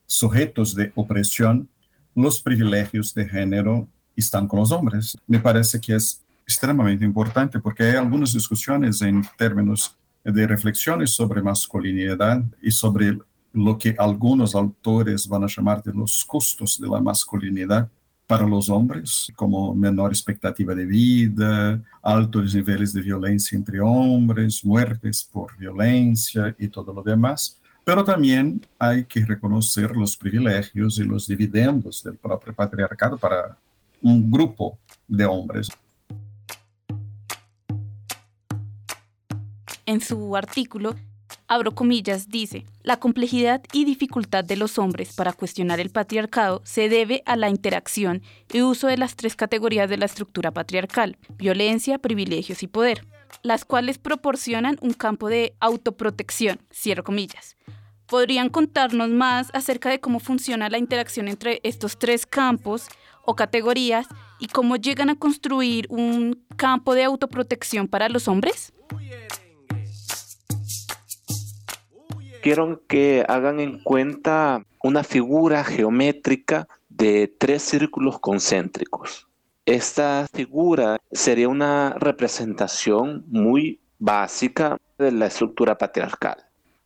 sujetos 0.06 0.74
de 0.74 0.92
opresión, 0.94 1.68
los 2.14 2.40
privilegios 2.40 3.14
de 3.14 3.28
género 3.28 3.88
están 4.16 4.46
con 4.46 4.60
los 4.60 4.72
hombres. 4.72 5.16
Me 5.26 5.38
parece 5.38 5.80
que 5.80 5.94
es 5.94 6.22
extremadamente 6.44 7.04
importante 7.04 7.60
porque 7.60 7.84
hay 7.84 7.96
algunas 7.96 8.32
discusiones 8.32 9.00
en 9.02 9.22
términos 9.36 9.96
de 10.24 10.46
reflexiones 10.46 11.12
sobre 11.12 11.42
masculinidad 11.42 12.42
y 12.60 12.70
sobre 12.70 13.18
lo 13.52 13.78
que 13.78 13.94
algunos 13.98 14.54
autores 14.54 15.26
van 15.26 15.44
a 15.44 15.48
llamar 15.48 15.82
de 15.82 15.92
los 15.92 16.24
costos 16.24 16.80
de 16.80 16.88
la 16.88 17.00
masculinidad 17.00 17.88
para 18.30 18.46
los 18.46 18.68
hombres, 18.68 19.32
como 19.34 19.74
menor 19.74 20.12
expectativa 20.12 20.72
de 20.72 20.86
vida, 20.86 21.82
altos 22.00 22.54
niveles 22.54 22.92
de 22.92 23.02
violencia 23.02 23.58
entre 23.58 23.80
hombres, 23.80 24.64
muertes 24.64 25.28
por 25.32 25.56
violencia 25.58 26.54
y 26.56 26.68
todo 26.68 26.92
lo 26.92 27.02
demás. 27.02 27.58
Pero 27.82 28.04
también 28.04 28.64
hay 28.78 29.04
que 29.04 29.24
reconocer 29.24 29.96
los 29.96 30.16
privilegios 30.16 30.96
y 30.98 31.02
los 31.02 31.26
dividendos 31.26 32.04
del 32.04 32.18
propio 32.18 32.54
patriarcado 32.54 33.18
para 33.18 33.58
un 34.00 34.30
grupo 34.30 34.78
de 35.08 35.24
hombres. 35.24 35.68
En 39.86 40.00
su 40.00 40.36
artículo, 40.36 40.94
abro 41.50 41.74
comillas, 41.74 42.28
dice, 42.28 42.64
la 42.84 42.98
complejidad 42.98 43.60
y 43.72 43.84
dificultad 43.84 44.44
de 44.44 44.56
los 44.56 44.78
hombres 44.78 45.14
para 45.14 45.32
cuestionar 45.32 45.80
el 45.80 45.90
patriarcado 45.90 46.62
se 46.64 46.88
debe 46.88 47.24
a 47.26 47.34
la 47.34 47.50
interacción 47.50 48.22
y 48.52 48.62
uso 48.62 48.86
de 48.86 48.96
las 48.96 49.16
tres 49.16 49.34
categorías 49.34 49.90
de 49.90 49.96
la 49.96 50.04
estructura 50.04 50.52
patriarcal, 50.52 51.18
violencia, 51.36 51.98
privilegios 51.98 52.62
y 52.62 52.68
poder, 52.68 53.04
las 53.42 53.64
cuales 53.64 53.98
proporcionan 53.98 54.78
un 54.80 54.92
campo 54.92 55.28
de 55.28 55.56
autoprotección, 55.58 56.60
cierro 56.72 57.02
comillas. 57.02 57.56
¿Podrían 58.06 58.48
contarnos 58.48 59.08
más 59.08 59.50
acerca 59.52 59.90
de 59.90 59.98
cómo 59.98 60.20
funciona 60.20 60.70
la 60.70 60.78
interacción 60.78 61.26
entre 61.26 61.58
estos 61.64 61.98
tres 61.98 62.26
campos 62.26 62.86
o 63.24 63.34
categorías 63.34 64.06
y 64.38 64.46
cómo 64.46 64.76
llegan 64.76 65.10
a 65.10 65.16
construir 65.16 65.88
un 65.90 66.44
campo 66.56 66.94
de 66.94 67.02
autoprotección 67.02 67.88
para 67.88 68.08
los 68.08 68.28
hombres? 68.28 68.72
Quiero 72.40 72.82
que 72.86 73.24
hagan 73.28 73.60
en 73.60 73.82
cuenta 73.82 74.64
una 74.82 75.04
figura 75.04 75.64
geométrica 75.64 76.66
de 76.88 77.32
tres 77.38 77.62
círculos 77.62 78.18
concéntricos. 78.18 79.28
Esta 79.66 80.26
figura 80.32 80.98
sería 81.12 81.48
una 81.48 81.94
representación 81.98 83.24
muy 83.28 83.80
básica 83.98 84.78
de 84.98 85.12
la 85.12 85.26
estructura 85.26 85.76
patriarcal. 85.76 86.38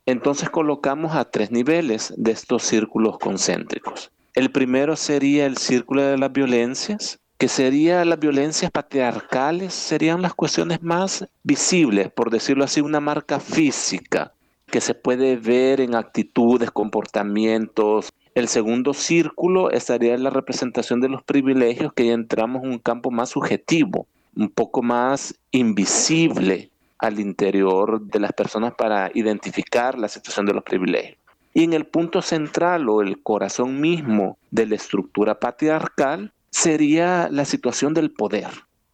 Entonces 0.06 0.50
colocamos 0.50 1.14
a 1.14 1.30
tres 1.30 1.50
niveles 1.50 2.12
de 2.16 2.32
estos 2.32 2.62
círculos 2.64 3.18
concéntricos. 3.18 4.10
El 4.34 4.50
primero 4.50 4.96
sería 4.96 5.46
el 5.46 5.56
círculo 5.56 6.02
de 6.02 6.18
las 6.18 6.32
violencias, 6.32 7.20
que 7.38 7.48
serían 7.48 8.08
las 8.08 8.18
violencias 8.18 8.70
patriarcales, 8.70 9.72
serían 9.72 10.22
las 10.22 10.34
cuestiones 10.34 10.82
más 10.82 11.26
visibles, 11.42 12.10
por 12.12 12.30
decirlo 12.30 12.64
así, 12.64 12.80
una 12.80 13.00
marca 13.00 13.40
física 13.40 14.34
que 14.74 14.80
se 14.80 14.94
puede 14.96 15.36
ver 15.36 15.80
en 15.80 15.94
actitudes, 15.94 16.72
comportamientos. 16.72 18.12
El 18.34 18.48
segundo 18.48 18.92
círculo 18.92 19.70
estaría 19.70 20.14
en 20.14 20.24
la 20.24 20.30
representación 20.30 21.00
de 21.00 21.08
los 21.08 21.22
privilegios, 21.22 21.92
que 21.92 22.06
ya 22.06 22.12
entramos 22.12 22.64
en 22.64 22.70
un 22.70 22.78
campo 22.80 23.12
más 23.12 23.28
subjetivo, 23.28 24.08
un 24.34 24.48
poco 24.48 24.82
más 24.82 25.38
invisible 25.52 26.70
al 26.98 27.20
interior 27.20 28.00
de 28.00 28.18
las 28.18 28.32
personas 28.32 28.74
para 28.76 29.12
identificar 29.14 29.96
la 29.96 30.08
situación 30.08 30.44
de 30.44 30.54
los 30.54 30.64
privilegios. 30.64 31.18
Y 31.52 31.62
en 31.62 31.72
el 31.72 31.86
punto 31.86 32.20
central 32.20 32.88
o 32.88 33.00
el 33.00 33.22
corazón 33.22 33.80
mismo 33.80 34.38
de 34.50 34.66
la 34.66 34.74
estructura 34.74 35.38
patriarcal 35.38 36.32
sería 36.50 37.28
la 37.30 37.44
situación 37.44 37.94
del 37.94 38.10
poder. 38.10 38.48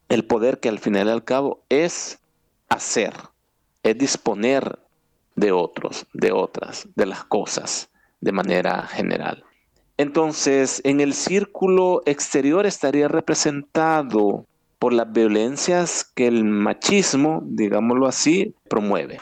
El 0.09 0.25
poder 0.25 0.59
que 0.59 0.69
al 0.69 0.77
final 0.77 1.07
y 1.07 1.09
al 1.09 1.23
cabo 1.23 1.63
es 1.69 2.19
hacer, 2.69 3.13
es 3.81 3.97
disponer 3.97 4.77
de 5.41 5.51
otros, 5.51 6.05
de 6.13 6.31
otras, 6.31 6.87
de 6.95 7.07
las 7.07 7.25
cosas 7.25 7.89
de 8.21 8.31
manera 8.31 8.83
general. 8.83 9.43
Entonces, 9.97 10.81
en 10.85 11.01
el 11.01 11.13
círculo 11.13 12.03
exterior 12.05 12.67
estaría 12.67 13.07
representado 13.07 14.45
por 14.77 14.93
las 14.93 15.11
violencias 15.11 16.03
que 16.15 16.27
el 16.27 16.43
machismo, 16.43 17.41
digámoslo 17.43 18.07
así, 18.07 18.55
promueve. 18.69 19.19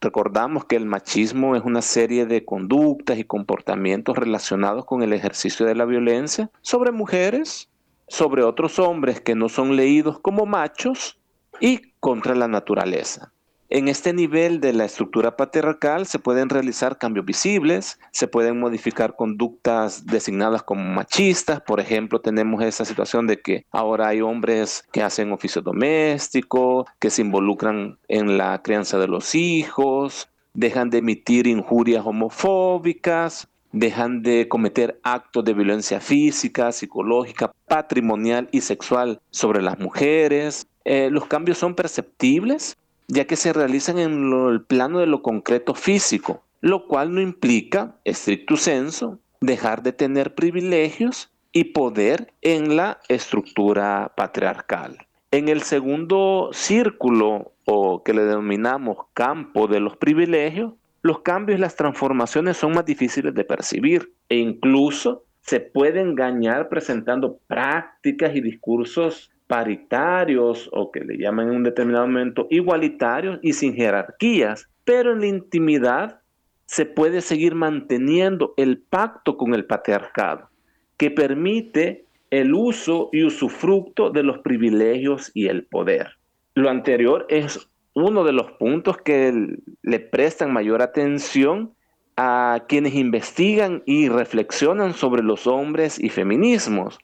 Recordamos 0.00 0.64
que 0.64 0.74
el 0.74 0.86
machismo 0.86 1.54
es 1.54 1.62
una 1.64 1.82
serie 1.82 2.26
de 2.26 2.44
conductas 2.44 3.18
y 3.18 3.24
comportamientos 3.24 4.16
relacionados 4.16 4.84
con 4.84 5.02
el 5.04 5.12
ejercicio 5.12 5.66
de 5.66 5.76
la 5.76 5.84
violencia 5.84 6.50
sobre 6.62 6.90
mujeres, 6.90 7.70
sobre 8.08 8.42
otros 8.42 8.80
hombres 8.80 9.20
que 9.20 9.36
no 9.36 9.48
son 9.48 9.76
leídos 9.76 10.18
como 10.18 10.46
machos 10.46 11.20
y 11.60 11.92
contra 12.00 12.34
la 12.34 12.48
naturaleza. 12.48 13.32
En 13.72 13.86
este 13.86 14.12
nivel 14.12 14.58
de 14.60 14.72
la 14.72 14.84
estructura 14.84 15.36
patriarcal 15.36 16.04
se 16.04 16.18
pueden 16.18 16.48
realizar 16.48 16.98
cambios 16.98 17.24
visibles, 17.24 18.00
se 18.10 18.26
pueden 18.26 18.58
modificar 18.58 19.14
conductas 19.14 20.06
designadas 20.06 20.64
como 20.64 20.82
machistas. 20.82 21.60
Por 21.60 21.78
ejemplo, 21.78 22.20
tenemos 22.20 22.64
esa 22.64 22.84
situación 22.84 23.28
de 23.28 23.40
que 23.40 23.66
ahora 23.70 24.08
hay 24.08 24.22
hombres 24.22 24.84
que 24.90 25.04
hacen 25.04 25.30
oficio 25.30 25.62
doméstico, 25.62 26.84
que 26.98 27.10
se 27.10 27.22
involucran 27.22 27.96
en 28.08 28.36
la 28.38 28.60
crianza 28.60 28.98
de 28.98 29.06
los 29.06 29.36
hijos, 29.36 30.28
dejan 30.52 30.90
de 30.90 30.98
emitir 30.98 31.46
injurias 31.46 32.04
homofóbicas, 32.04 33.46
dejan 33.70 34.24
de 34.24 34.48
cometer 34.48 34.98
actos 35.04 35.44
de 35.44 35.54
violencia 35.54 36.00
física, 36.00 36.72
psicológica, 36.72 37.52
patrimonial 37.68 38.48
y 38.50 38.62
sexual 38.62 39.20
sobre 39.30 39.62
las 39.62 39.78
mujeres. 39.78 40.66
Eh, 40.84 41.08
los 41.08 41.26
cambios 41.26 41.58
son 41.58 41.76
perceptibles 41.76 42.76
ya 43.10 43.26
que 43.26 43.36
se 43.36 43.52
realizan 43.52 43.98
en 43.98 44.32
el 44.32 44.62
plano 44.62 45.00
de 45.00 45.06
lo 45.06 45.20
concreto 45.22 45.74
físico, 45.74 46.44
lo 46.60 46.86
cual 46.86 47.12
no 47.12 47.20
implica, 47.20 47.96
estricto 48.04 48.56
senso, 48.56 49.18
dejar 49.40 49.82
de 49.82 49.92
tener 49.92 50.34
privilegios 50.34 51.32
y 51.52 51.64
poder 51.64 52.32
en 52.40 52.76
la 52.76 53.00
estructura 53.08 54.12
patriarcal. 54.16 54.98
En 55.32 55.48
el 55.48 55.62
segundo 55.62 56.50
círculo, 56.52 57.52
o 57.64 58.02
que 58.04 58.14
le 58.14 58.24
denominamos 58.24 58.98
campo 59.12 59.66
de 59.66 59.80
los 59.80 59.96
privilegios, 59.96 60.74
los 61.02 61.20
cambios 61.20 61.58
y 61.58 61.62
las 61.62 61.76
transformaciones 61.76 62.58
son 62.58 62.72
más 62.72 62.84
difíciles 62.84 63.34
de 63.34 63.44
percibir 63.44 64.12
e 64.28 64.36
incluso 64.36 65.24
se 65.40 65.58
pueden 65.58 66.10
engañar 66.10 66.68
presentando 66.68 67.38
prácticas 67.48 68.36
y 68.36 68.40
discursos 68.40 69.30
paritarios 69.50 70.70
o 70.72 70.92
que 70.92 71.00
le 71.00 71.18
llaman 71.18 71.48
en 71.48 71.56
un 71.56 71.62
determinado 71.64 72.06
momento 72.06 72.46
igualitarios 72.50 73.40
y 73.42 73.52
sin 73.52 73.74
jerarquías, 73.74 74.68
pero 74.84 75.12
en 75.12 75.20
la 75.22 75.26
intimidad 75.26 76.20
se 76.66 76.86
puede 76.86 77.20
seguir 77.20 77.56
manteniendo 77.56 78.54
el 78.56 78.78
pacto 78.78 79.36
con 79.36 79.52
el 79.52 79.64
patriarcado, 79.64 80.48
que 80.96 81.10
permite 81.10 82.04
el 82.30 82.54
uso 82.54 83.08
y 83.12 83.24
usufructo 83.24 84.10
de 84.10 84.22
los 84.22 84.38
privilegios 84.38 85.32
y 85.34 85.48
el 85.48 85.64
poder. 85.64 86.12
Lo 86.54 86.70
anterior 86.70 87.26
es 87.28 87.68
uno 87.92 88.22
de 88.22 88.32
los 88.32 88.52
puntos 88.52 88.98
que 88.98 89.56
le 89.82 89.98
prestan 89.98 90.52
mayor 90.52 90.80
atención 90.80 91.72
a 92.16 92.66
quienes 92.68 92.94
investigan 92.94 93.82
y 93.84 94.08
reflexionan 94.08 94.94
sobre 94.94 95.24
los 95.24 95.48
hombres 95.48 95.98
y 95.98 96.08
feminismos, 96.08 97.00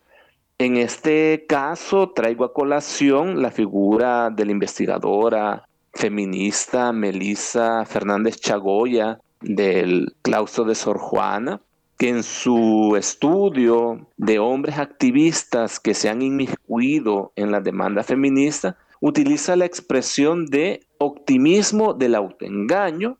en 0.58 0.76
este 0.76 1.44
caso 1.46 2.10
traigo 2.10 2.44
a 2.44 2.54
colación 2.54 3.42
la 3.42 3.50
figura 3.50 4.30
de 4.30 4.46
la 4.46 4.52
investigadora 4.52 5.68
feminista 5.92 6.92
Melissa 6.92 7.84
Fernández 7.84 8.40
Chagoya 8.40 9.20
del 9.40 10.14
claustro 10.22 10.64
de 10.64 10.74
Sor 10.74 10.98
Juana, 10.98 11.60
que 11.98 12.08
en 12.08 12.22
su 12.22 12.94
estudio 12.98 14.06
de 14.16 14.38
hombres 14.38 14.78
activistas 14.78 15.78
que 15.78 15.94
se 15.94 16.08
han 16.08 16.22
inmiscuido 16.22 17.32
en 17.36 17.50
la 17.50 17.60
demanda 17.60 18.02
feminista, 18.02 18.76
utiliza 19.00 19.56
la 19.56 19.66
expresión 19.66 20.46
de 20.46 20.80
optimismo 20.98 21.94
del 21.94 22.14
autoengaño, 22.14 23.18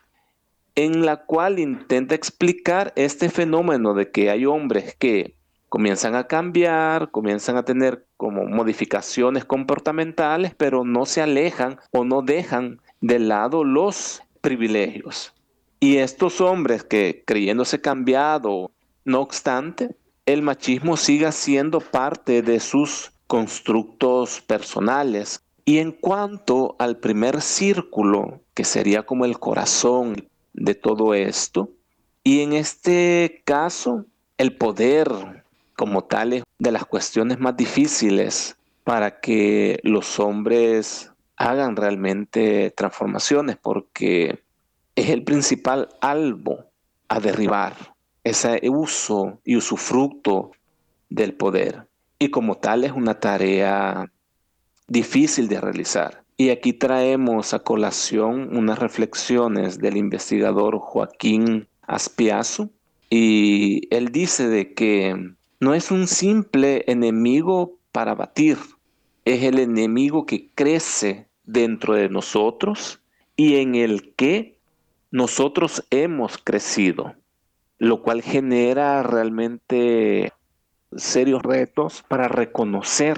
en 0.75 1.07
la 1.07 1.25
cual 1.25 1.59
intenta 1.59 2.15
explicar 2.15 2.93
este 2.97 3.29
fenómeno 3.29 3.95
de 3.95 4.11
que 4.11 4.31
hay 4.31 4.45
hombres 4.45 4.95
que 4.99 5.37
comienzan 5.69 6.15
a 6.15 6.27
cambiar, 6.27 7.11
comienzan 7.11 7.57
a 7.57 7.65
tener 7.65 8.07
como 8.17 8.45
modificaciones 8.45 9.45
comportamentales, 9.45 10.55
pero 10.55 10.85
no 10.85 11.07
se 11.07 11.23
alejan 11.23 11.79
o 11.93 12.05
no 12.05 12.23
dejan 12.23 12.81
de 13.01 13.19
lado 13.19 13.65
los 13.65 14.23
privilegios. 14.41 15.35
Y 15.81 15.99
estos 15.99 16.41
hombres 16.41 16.85
que 16.85 17.23
creyéndose 17.27 17.81
cambiado, 17.81 18.71
no 19.05 19.21
obstante, 19.21 19.97
el 20.25 20.43
machismo 20.43 20.97
siga 20.97 21.33
siendo 21.33 21.81
parte 21.81 22.43
de 22.43 22.61
sus 22.61 23.13
constructos 23.27 24.41
personales. 24.41 25.43
Y 25.65 25.79
en 25.79 25.93
cuanto 25.93 26.77
al 26.79 26.99
primer 26.99 27.43
círculo, 27.43 28.41
que 28.55 28.65
sería 28.65 29.05
como 29.05 29.25
el 29.25 29.39
corazón 29.39 30.29
de 30.55 30.75
todo 30.75 31.13
esto, 31.15 31.71
y 32.23 32.41
en 32.41 32.55
este 32.55 33.43
caso, 33.45 34.07
el 34.39 34.57
poder 34.57 35.45
como 35.77 36.05
tales 36.05 36.43
de 36.59 36.73
las 36.73 36.85
cuestiones 36.87 37.39
más 37.39 37.57
difíciles 37.57 38.57
para 38.85 39.21
que 39.21 39.79
los 39.83 40.19
hombres 40.19 41.13
hagan 41.37 41.77
realmente 41.77 42.71
transformaciones, 42.71 43.57
porque 43.57 44.43
es 44.95 45.11
el 45.11 45.23
principal 45.23 45.89
albo 46.01 46.65
a 47.09 47.21
derribar 47.21 47.75
ese 48.25 48.61
uso 48.69 49.39
y 49.45 49.57
usufructo 49.57 50.53
del 51.11 51.35
poder. 51.35 51.87
Y 52.19 52.31
como 52.31 52.57
tal 52.57 52.85
es 52.85 52.93
una 52.93 53.21
tarea 53.21 54.11
difícil 54.89 55.49
de 55.49 55.61
realizar. 55.61 56.23
Y 56.39 56.51
aquí 56.51 56.73
traemos 56.73 57.55
a 57.55 57.61
colación 57.61 58.57
unas 58.57 58.79
reflexiones 58.79 59.79
del 59.79 59.97
investigador 59.97 60.79
Joaquín 60.79 61.69
Aspiazu. 61.83 62.71
Y 63.09 63.83
él 63.95 64.11
dice 64.11 64.49
de 64.49 64.75
que 64.75 65.35
no 65.61 65.75
es 65.75 65.91
un 65.91 66.07
simple 66.07 66.85
enemigo 66.87 67.79
para 67.93 68.15
batir, 68.15 68.59
es 69.25 69.43
el 69.43 69.59
enemigo 69.59 70.27
que 70.27 70.51
crece 70.55 71.29
dentro 71.45 71.95
de 71.95 72.09
nosotros 72.09 73.01
y 73.37 73.57
en 73.57 73.75
el 73.75 74.15
que 74.15 74.59
nosotros 75.11 75.85
hemos 75.91 76.39
crecido, 76.39 77.15
lo 77.79 78.03
cual 78.03 78.23
genera 78.23 79.03
realmente 79.03 80.33
serios 80.95 81.43
retos 81.43 82.05
para 82.07 82.29
reconocer 82.29 83.17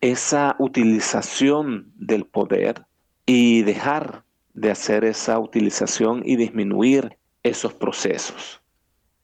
esa 0.00 0.56
utilización 0.58 1.92
del 1.96 2.24
poder 2.24 2.84
y 3.26 3.62
dejar 3.62 4.24
de 4.54 4.70
hacer 4.70 5.04
esa 5.04 5.38
utilización 5.38 6.22
y 6.24 6.36
disminuir 6.36 7.16
esos 7.42 7.74
procesos. 7.74 8.59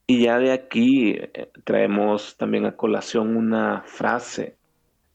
Y 0.06 0.22
ya 0.22 0.38
de 0.38 0.52
aquí 0.52 1.16
eh, 1.18 1.50
traemos 1.64 2.36
también 2.36 2.66
a 2.66 2.76
colación 2.76 3.36
una 3.36 3.82
frase 3.86 4.56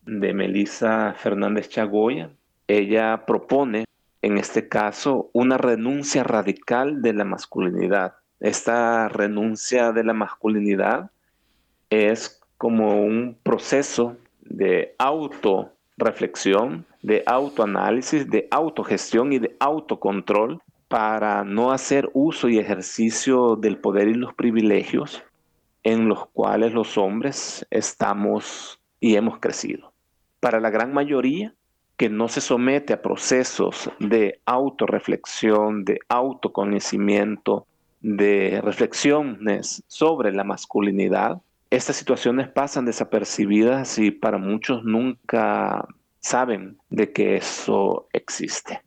de 0.06 0.34
Melissa 0.34 1.13
Fernández 1.17 1.69
Chagoya. 1.69 2.32
Ella 2.67 3.25
propone, 3.25 3.86
en 4.21 4.38
este 4.38 4.67
caso, 4.67 5.30
una 5.34 5.58
renuncia 5.58 6.23
radical 6.23 7.01
de 7.01 7.13
la 7.13 7.23
masculinidad 7.23 8.15
esta 8.41 9.08
renuncia 9.08 9.91
de 9.91 10.04
la 10.04 10.13
masculinidad 10.13 11.12
es 11.91 12.41
como 12.58 13.04
un 13.04 13.38
proceso 13.43 14.17
de 14.41 14.95
autorreflexión, 14.97 16.88
de 17.04 17.21
autoanálisis, 17.27 18.27
de 18.30 18.47
autogestión 18.49 19.32
y 19.32 19.38
de 19.38 19.56
autocontrol 19.60 20.60
para 20.91 21.45
no 21.45 21.71
hacer 21.71 22.10
uso 22.12 22.49
y 22.49 22.60
ejercicio 22.60 23.56
del 23.56 23.77
poder 23.77 24.10
y 24.10 24.13
los 24.13 24.34
privilegios 24.34 25.23
en 25.84 26.10
los 26.10 26.27
cuales 26.27 26.73
los 26.73 26.97
hombres 26.97 27.65
estamos 27.71 28.77
y 28.99 29.15
hemos 29.15 29.39
crecido. 29.39 29.93
Para 30.41 30.60
la 30.60 30.69
gran 30.69 30.91
mayoría 30.91 31.56
que 31.95 32.10
no 32.10 32.27
se 32.27 32.41
somete 32.41 32.91
a 32.91 33.01
procesos 33.01 33.89
de 33.99 34.41
autorreflexión, 34.45 35.86
de 35.86 35.99
autoconocimiento, 36.10 37.67
de 38.01 38.60
reflexiones 38.62 39.84
sobre 39.88 40.34
la 40.34 40.43
masculinidad, 40.43 41.41
estas 41.69 41.95
situaciones 41.95 42.49
pasan 42.49 42.84
desapercibidas 42.84 43.97
y 43.97 44.12
para 44.12 44.38
muchos 44.38 44.84
nunca 44.84 45.88
saben 46.19 46.77
de 46.89 47.13
que 47.13 47.38
eso 47.38 48.10
existe. 48.12 48.82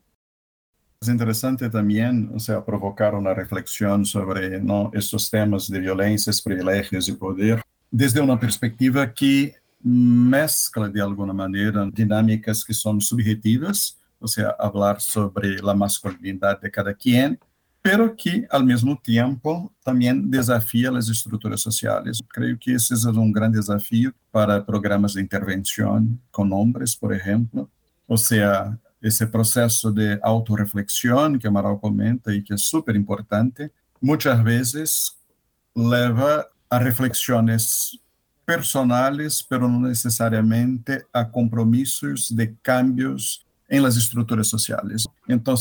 Es 1.04 1.10
interesante 1.10 1.68
también, 1.68 2.30
o 2.34 2.38
sea, 2.38 2.64
provocar 2.64 3.14
una 3.14 3.34
reflexión 3.34 4.06
sobre 4.06 4.58
¿no? 4.58 4.90
estos 4.94 5.30
temas 5.30 5.68
de 5.68 5.78
violencias, 5.78 6.40
privilegios 6.40 7.10
y 7.10 7.12
poder 7.12 7.60
desde 7.90 8.22
una 8.22 8.40
perspectiva 8.40 9.12
que 9.12 9.54
mezcla 9.82 10.88
de 10.88 11.02
alguna 11.02 11.34
manera 11.34 11.86
dinámicas 11.92 12.64
que 12.64 12.72
son 12.72 13.02
subjetivas, 13.02 13.98
o 14.18 14.26
sea, 14.26 14.56
hablar 14.58 14.98
sobre 14.98 15.58
la 15.58 15.74
masculinidad 15.74 16.58
de 16.58 16.70
cada 16.70 16.94
quien, 16.94 17.38
pero 17.82 18.16
que 18.16 18.46
al 18.50 18.64
mismo 18.64 18.98
tiempo 18.98 19.70
también 19.82 20.30
desafía 20.30 20.90
las 20.90 21.10
estructuras 21.10 21.60
sociales. 21.60 22.24
Creo 22.28 22.56
que 22.58 22.76
ese 22.76 22.94
es 22.94 23.04
un 23.04 23.30
gran 23.30 23.52
desafío 23.52 24.10
para 24.30 24.64
programas 24.64 25.12
de 25.12 25.20
intervención 25.20 26.18
con 26.30 26.50
hombres, 26.50 26.96
por 26.96 27.12
ejemplo. 27.12 27.68
O 28.06 28.16
sea, 28.16 28.78
esse 29.04 29.26
processo 29.26 29.92
de 29.92 30.18
autorreflexão 30.22 31.38
que 31.38 31.46
Amaral 31.46 31.78
comenta 31.78 32.34
e 32.34 32.40
que 32.40 32.54
é 32.54 32.56
super 32.56 32.96
importante, 32.96 33.70
muitas 34.00 34.42
vezes 34.42 35.12
leva 35.76 36.48
a 36.70 36.78
reflexões 36.78 37.98
personales, 38.46 39.42
pero 39.42 39.68
não 39.68 39.80
necessariamente 39.80 41.04
a 41.12 41.22
compromissos 41.22 42.30
de 42.30 42.46
cambios 42.62 43.44
em 43.68 43.78
las 43.78 43.96
estruturas 43.96 44.46
sociais. 44.46 45.04
Então, 45.28 45.54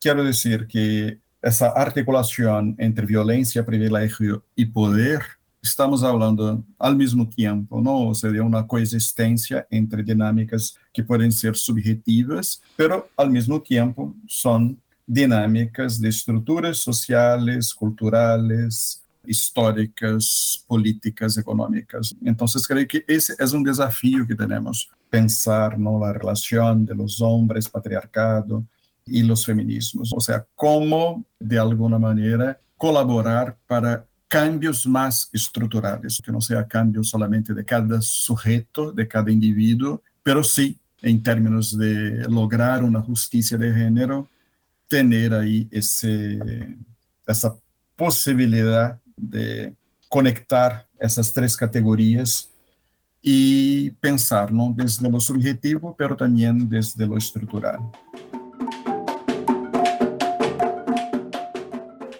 quero 0.00 0.24
dizer 0.24 0.66
que 0.66 1.18
essa 1.40 1.68
articulação 1.68 2.74
entre 2.80 3.06
violência, 3.06 3.62
privilégio 3.62 4.42
e 4.56 4.66
poder 4.66 5.24
estamos 5.62 6.02
hablando 6.02 6.64
al 6.78 6.96
mismo 6.96 7.28
tiempo, 7.28 7.80
¿no? 7.80 8.08
O 8.08 8.14
sea, 8.14 8.30
de 8.30 8.40
una 8.40 8.66
coexistencia 8.66 9.66
entre 9.70 10.02
dinámicas 10.02 10.76
que 10.92 11.04
pueden 11.04 11.30
ser 11.30 11.54
subjetivas, 11.56 12.60
pero 12.76 13.08
al 13.16 13.30
mismo 13.30 13.62
tiempo 13.62 14.14
son 14.26 14.80
dinámicas 15.06 16.00
de 16.00 16.08
estruturas 16.08 16.78
sociales, 16.78 17.72
culturales, 17.74 19.02
históricas, 19.24 20.64
políticas, 20.66 21.38
económicas. 21.38 22.14
Entonces 22.24 22.66
creo 22.66 22.86
que 22.88 23.04
ese 23.06 23.34
es 23.38 23.52
un 23.52 23.62
desafío 23.62 24.26
que 24.26 24.34
tenemos, 24.34 24.90
pensar 25.08 25.78
¿no? 25.78 26.00
la 26.00 26.12
relación 26.12 26.84
de 26.84 26.96
los 26.96 27.20
hombres, 27.20 27.68
patriarcado 27.68 28.64
y 29.06 29.22
los 29.22 29.46
feminismos. 29.46 30.12
O 30.12 30.20
sea, 30.20 30.44
cómo 30.56 31.24
de 31.38 31.58
alguna 31.58 32.00
manera 32.00 32.60
colaborar 32.76 33.56
para 33.68 34.04
cambios 34.32 34.86
más 34.86 35.28
estructurales, 35.30 36.22
que 36.24 36.32
no 36.32 36.40
sea 36.40 36.66
cambio 36.66 37.04
solamente 37.04 37.52
de 37.52 37.62
cada 37.66 38.00
sujeto, 38.00 38.90
de 38.90 39.06
cada 39.06 39.30
individuo, 39.30 40.02
pero 40.22 40.42
sí 40.42 40.78
en 41.02 41.22
términos 41.22 41.76
de 41.76 42.24
lograr 42.30 42.82
una 42.82 43.02
justicia 43.02 43.58
de 43.58 43.74
género, 43.74 44.26
tener 44.88 45.34
ahí 45.34 45.68
ese, 45.70 46.38
esa 47.26 47.54
posibilidad 47.94 48.98
de 49.14 49.74
conectar 50.08 50.86
esas 50.98 51.30
tres 51.30 51.54
categorías 51.54 52.48
y 53.20 53.90
pensar 53.90 54.50
¿no? 54.50 54.72
desde 54.74 55.10
lo 55.10 55.20
subjetivo, 55.20 55.94
pero 55.94 56.16
también 56.16 56.66
desde 56.70 57.06
lo 57.06 57.18
estructural. 57.18 57.80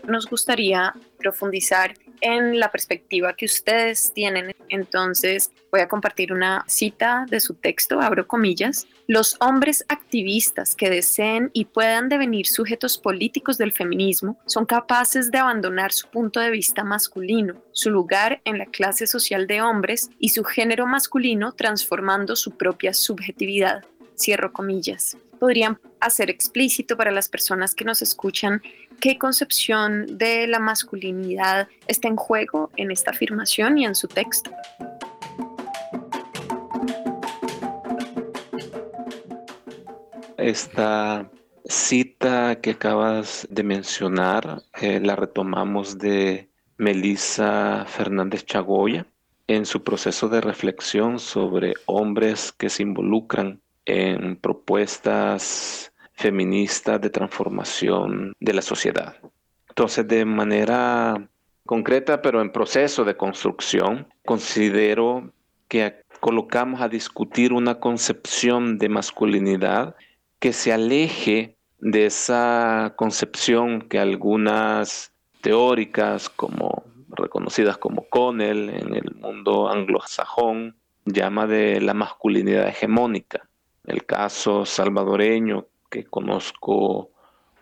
Nos 0.07 0.27
gustaría 0.27 0.95
profundizar 1.19 1.95
en 2.23 2.59
la 2.59 2.71
perspectiva 2.71 3.35
que 3.35 3.47
ustedes 3.47 4.12
tienen. 4.15 4.55
Entonces 4.69 5.51
voy 5.71 5.81
a 5.81 5.88
compartir 5.88 6.33
una 6.33 6.65
cita 6.69 7.27
de 7.29 7.41
su 7.41 7.55
texto, 7.55 8.01
abro 8.01 8.27
comillas. 8.27 8.87
Los 9.09 9.37
hombres 9.41 9.85
activistas 9.88 10.75
que 10.75 10.88
deseen 10.88 11.51
y 11.53 11.67
puedan 11.67 12.09
devenir 12.09 12.47
sujetos 12.47 12.97
políticos 12.97 13.59
del 13.59 13.73
feminismo 13.73 14.38
son 14.47 14.65
capaces 14.65 15.31
de 15.31 15.38
abandonar 15.38 15.93
su 15.93 16.09
punto 16.09 16.41
de 16.41 16.51
vista 16.51 16.85
masculino, 16.85 17.61
su 17.73 17.91
lugar 17.91 18.41
en 18.45 18.59
la 18.59 18.67
clase 18.67 19.07
social 19.07 19.47
de 19.47 19.61
hombres 19.61 20.09
y 20.19 20.31
su 20.31 20.45
género 20.45 20.87
masculino 20.87 21.53
transformando 21.53 22.37
su 22.37 22.57
propia 22.57 22.95
subjetividad. 22.95 23.85
Cierro 24.17 24.53
comillas. 24.53 25.17
Podrían 25.41 25.81
hacer 25.99 26.31
explícito 26.31 26.97
para 26.97 27.11
las 27.11 27.29
personas 27.29 27.75
que 27.75 27.85
nos 27.85 28.01
escuchan 28.01 28.62
¿Qué 29.03 29.19
concepción 29.19 30.17
de 30.17 30.47
la 30.47 30.61
masculinidad 30.61 31.67
está 31.88 32.07
en 32.07 32.15
juego 32.15 32.71
en 32.77 32.93
esta 32.93 33.11
afirmación 33.11 33.77
y 33.77 33.85
en 33.85 33.97
su 33.97 34.07
texto? 34.07 34.53
Esta 40.38 41.29
cita 41.65 42.61
que 42.61 42.71
acabas 42.71 43.45
de 43.51 43.65
mencionar 43.65 44.62
eh, 44.81 45.01
la 45.01 45.17
retomamos 45.17 45.99
de 45.99 46.49
Melissa 46.77 47.85
Fernández 47.88 48.45
Chagoya 48.45 49.05
en 49.49 49.67
su 49.67 49.83
proceso 49.83 50.29
de 50.29 50.41
reflexión 50.41 51.19
sobre 51.19 51.75
hombres 51.87 52.53
que 52.53 52.71
se 52.71 52.85
involucran 52.85 53.61
en 53.85 54.37
propuestas 54.37 55.92
feminista 56.23 57.01
de 57.01 57.11
transformación 57.11 58.33
de 58.39 58.53
la 58.55 58.63
sociedad. 58.63 59.17
Entonces, 59.69 60.07
de 60.07 60.25
manera 60.25 61.29
concreta, 61.67 62.23
pero 62.23 62.41
en 62.41 62.53
proceso 62.53 63.05
de 63.05 63.17
construcción, 63.17 64.07
considero 64.25 65.33
que 65.67 65.97
colocamos 66.21 66.81
a 66.81 66.89
discutir 66.89 67.53
una 67.53 67.81
concepción 67.81 68.79
de 68.79 68.89
masculinidad 68.89 69.97
que 70.39 70.53
se 70.53 70.73
aleje 70.73 71.57
de 71.81 72.07
esa 72.07 72.95
concepción 72.97 73.83
que 73.83 73.99
algunas 73.99 75.13
teóricas 75.41 76.29
como 76.29 76.85
reconocidas 77.09 77.79
como 77.79 78.07
Connell 78.09 78.71
en 78.71 78.95
el 78.95 79.15
mundo 79.17 79.69
anglosajón 79.69 80.77
llama 81.05 81.49
de 81.49 81.81
la 81.81 81.95
masculinidad 81.95 82.69
hegemónica. 82.69 83.49
El 83.85 84.07
caso 84.07 84.65
salvadoreño 84.65 85.67
que 85.93 86.05
conozco 86.05 87.11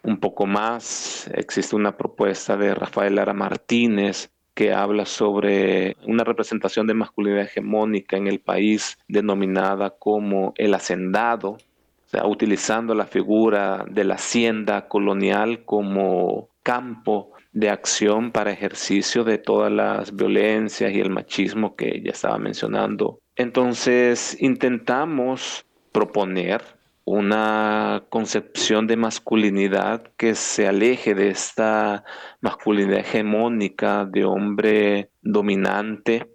un 0.03 0.19
poco 0.19 0.47
más, 0.47 1.29
existe 1.35 1.77
una 1.77 1.97
propuesta 1.97 2.57
de 2.57 2.75
Rafael 2.75 3.17
Lara 3.17 3.35
Martínez 3.35 4.31
que 4.55 4.73
habla 4.73 5.05
sobre 5.05 5.97
una 6.07 6.25
representación 6.25 6.87
de 6.87 6.95
masculinidad 6.95 7.45
hegemónica 7.45 8.17
en 8.17 8.29
el 8.29 8.41
país 8.41 8.99
denominada 9.09 9.91
como 9.91 10.55
el 10.57 10.75
hacendado, 10.75 11.51
o 11.51 11.59
sea, 12.07 12.27
utilizando 12.27 12.95
la 12.95 13.07
figura 13.07 13.85
de 13.91 14.05
la 14.05 14.15
hacienda 14.15 14.89
colonial 14.89 15.65
como 15.65 16.49
campo 16.63 17.33
de 17.53 17.69
acción 17.69 18.31
para 18.31 18.53
ejercicio 18.53 19.25
de 19.25 19.39
todas 19.39 19.73
las 19.73 20.15
violencias 20.15 20.93
y 20.93 21.01
el 21.01 21.11
machismo 21.11 21.75
que 21.75 22.01
ya 22.05 22.13
estaba 22.13 22.39
mencionando. 22.39 23.19
Entonces 23.35 24.37
intentamos 24.41 25.67
proponer 25.93 26.80
una 27.11 28.05
concepción 28.09 28.87
de 28.87 28.97
masculinidad 28.97 30.13
que 30.17 30.37
se 30.37 30.69
aleje 30.69 31.17
de 31.17 31.31
esta 31.31 32.05
masculinidad 32.41 33.01
hegemónica 33.01 34.05
de 34.05 34.25
hombre 34.25 35.11
dominante, 35.21 36.31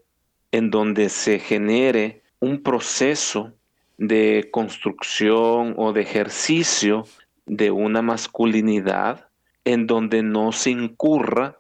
en 0.52 0.72
donde 0.72 1.08
se 1.08 1.40
genere 1.40 2.24
un 2.42 2.62
proceso 2.62 3.54
de 3.98 4.50
construcción 4.52 5.76
o 5.78 5.94
de 5.94 6.02
ejercicio 6.02 7.06
de 7.46 7.72
una 7.72 8.02
masculinidad 8.02 9.30
en 9.64 9.88
donde 9.88 10.24
no 10.24 10.52
se 10.52 10.72
incurra 10.72 11.58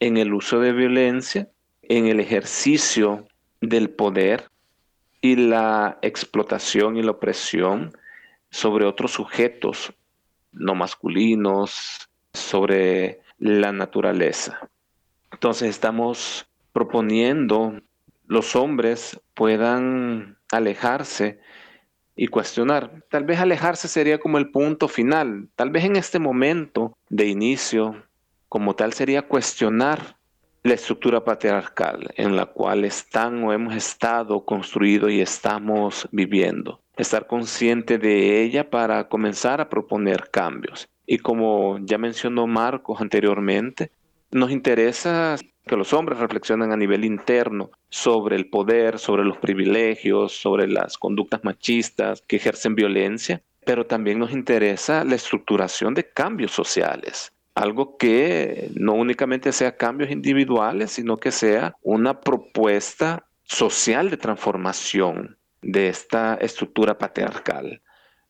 en 0.00 0.18
el 0.18 0.34
uso 0.34 0.60
de 0.60 0.72
violencia, 0.74 1.48
en 1.80 2.08
el 2.08 2.20
ejercicio 2.20 3.26
del 3.62 3.88
poder 3.88 4.50
y 5.22 5.36
la 5.36 5.98
explotación 6.02 6.98
y 6.98 7.02
la 7.02 7.12
opresión 7.12 7.92
sobre 8.50 8.84
otros 8.84 9.12
sujetos 9.12 9.92
no 10.52 10.74
masculinos, 10.74 12.08
sobre 12.32 13.20
la 13.38 13.72
naturaleza. 13.72 14.68
Entonces 15.32 15.70
estamos 15.70 16.46
proponiendo 16.72 17.80
los 18.26 18.54
hombres 18.54 19.20
puedan 19.34 20.38
alejarse 20.52 21.40
y 22.14 22.28
cuestionar. 22.28 23.02
Tal 23.08 23.24
vez 23.24 23.40
alejarse 23.40 23.88
sería 23.88 24.20
como 24.20 24.38
el 24.38 24.50
punto 24.50 24.86
final. 24.86 25.48
Tal 25.56 25.70
vez 25.70 25.84
en 25.84 25.96
este 25.96 26.18
momento 26.18 26.96
de 27.08 27.26
inicio, 27.26 28.04
como 28.48 28.76
tal, 28.76 28.92
sería 28.92 29.22
cuestionar 29.22 30.16
la 30.62 30.74
estructura 30.74 31.24
patriarcal 31.24 32.10
en 32.16 32.36
la 32.36 32.46
cual 32.46 32.84
están 32.84 33.42
o 33.42 33.52
hemos 33.52 33.74
estado 33.74 34.44
construido 34.44 35.08
y 35.08 35.20
estamos 35.20 36.06
viviendo. 36.12 36.80
Estar 37.00 37.26
consciente 37.26 37.96
de 37.96 38.42
ella 38.42 38.68
para 38.68 39.08
comenzar 39.08 39.62
a 39.62 39.70
proponer 39.70 40.28
cambios. 40.30 40.86
Y 41.06 41.16
como 41.16 41.78
ya 41.80 41.96
mencionó 41.96 42.46
Marcos 42.46 43.00
anteriormente, 43.00 43.90
nos 44.30 44.50
interesa 44.50 45.36
que 45.66 45.76
los 45.76 45.94
hombres 45.94 46.18
reflexionen 46.18 46.72
a 46.72 46.76
nivel 46.76 47.06
interno 47.06 47.70
sobre 47.88 48.36
el 48.36 48.50
poder, 48.50 48.98
sobre 48.98 49.24
los 49.24 49.38
privilegios, 49.38 50.32
sobre 50.32 50.68
las 50.68 50.98
conductas 50.98 51.42
machistas 51.42 52.22
que 52.26 52.36
ejercen 52.36 52.74
violencia, 52.74 53.40
pero 53.64 53.86
también 53.86 54.18
nos 54.18 54.32
interesa 54.32 55.02
la 55.02 55.14
estructuración 55.14 55.94
de 55.94 56.04
cambios 56.04 56.52
sociales. 56.52 57.32
Algo 57.54 57.96
que 57.96 58.68
no 58.74 58.92
únicamente 58.92 59.52
sea 59.52 59.78
cambios 59.78 60.10
individuales, 60.10 60.90
sino 60.90 61.16
que 61.16 61.30
sea 61.30 61.74
una 61.80 62.20
propuesta 62.20 63.24
social 63.44 64.10
de 64.10 64.18
transformación 64.18 65.39
de 65.62 65.88
esta 65.88 66.34
estructura 66.34 66.98
patriarcal. 66.98 67.82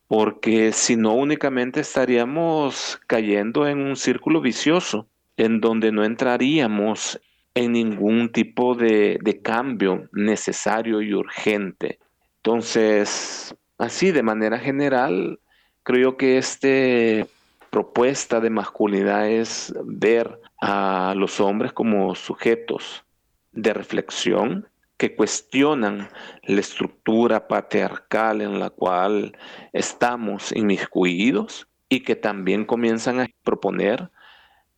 Porque 0.06 0.72
si 0.72 0.96
no, 0.96 1.14
únicamente 1.14 1.80
estaríamos 1.80 3.00
cayendo 3.06 3.66
en 3.66 3.78
un 3.78 3.96
círculo 3.96 4.40
vicioso 4.40 5.08
en 5.36 5.60
donde 5.60 5.92
no 5.92 6.04
entraríamos 6.04 7.20
en 7.54 7.72
ningún 7.72 8.30
tipo 8.30 8.74
de, 8.74 9.40
cambio 9.42 10.08
necesario 10.12 11.00
y 11.02 11.14
urgente. 11.14 11.98
Entonces, 12.36 13.54
así 13.78 14.10
de 14.10 14.22
manera 14.22 14.58
general, 14.58 15.40
creo 15.82 16.16
que 16.16 16.38
esta 16.38 17.28
propuesta 17.70 18.40
de 18.40 18.50
masculinidad 18.50 19.28
es 19.28 19.72
ver 19.84 20.40
a 20.60 21.14
los 21.16 21.40
hombres 21.40 21.72
como 21.72 22.14
sujetos 22.14 23.04
de 23.52 23.72
reflexión 23.72 24.68
que 25.00 25.16
cuestionan 25.16 26.10
la 26.42 26.60
estructura 26.60 27.48
patriarcal 27.48 28.42
en 28.42 28.60
la 28.60 28.68
cual 28.68 29.34
estamos 29.72 30.52
inmiscuidos 30.52 31.66
y 31.88 32.00
que 32.00 32.16
también 32.16 32.66
comienzan 32.66 33.18
a 33.18 33.26
proponer 33.42 34.10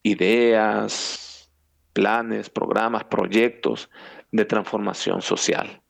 ideas, 0.04 1.50
planes, 1.92 2.48
programas, 2.50 3.02
proyectos 3.02 3.90
de 4.30 4.44
transformación 4.44 5.22
social. 5.22 5.82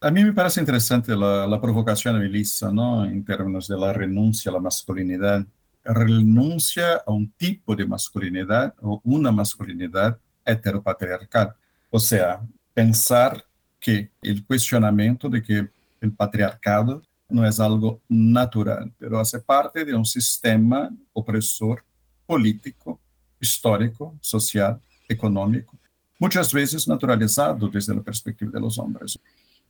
A 0.00 0.10
mí 0.10 0.24
me 0.24 0.32
parece 0.32 0.60
interesante 0.60 1.14
la, 1.14 1.60
provocación 1.60 2.14
de 2.14 2.20
Melissa, 2.20 2.72
¿no? 2.72 3.04
En 3.04 3.22
términos 3.26 3.68
de 3.68 3.76
la 3.76 3.92
renuncia 3.92 4.50
a 4.50 4.54
la 4.54 4.60
masculinidad. 4.60 5.44
Renuncia 5.84 6.94
a 7.06 7.12
un 7.12 7.30
tipo 7.32 7.76
de 7.76 7.84
masculinidad 7.84 8.74
o 8.80 9.02
una 9.04 9.30
masculinidad 9.30 10.18
heteropatriarcal. 10.46 11.56
O 11.94 12.00
sea, 12.00 12.40
pensar 12.72 13.44
que 13.78 14.10
el 14.22 14.46
cuestionamiento 14.46 15.28
de 15.28 15.42
que 15.42 15.68
el 16.00 16.12
patriarcado 16.12 17.02
no 17.28 17.46
es 17.46 17.60
algo 17.60 18.00
natural, 18.08 18.90
pero 18.98 19.20
hace 19.20 19.38
parte 19.40 19.84
de 19.84 19.94
un 19.94 20.06
sistema 20.06 20.90
opresor 21.12 21.84
político 22.24 22.98
histórico, 23.38 24.16
social, 24.22 24.80
económico, 25.06 25.78
muchas 26.18 26.50
veces 26.50 26.88
naturalizado 26.88 27.68
desde 27.68 27.94
la 27.94 28.00
perspectiva 28.00 28.50
de 28.50 28.60
los 28.60 28.78
hombres. 28.78 29.18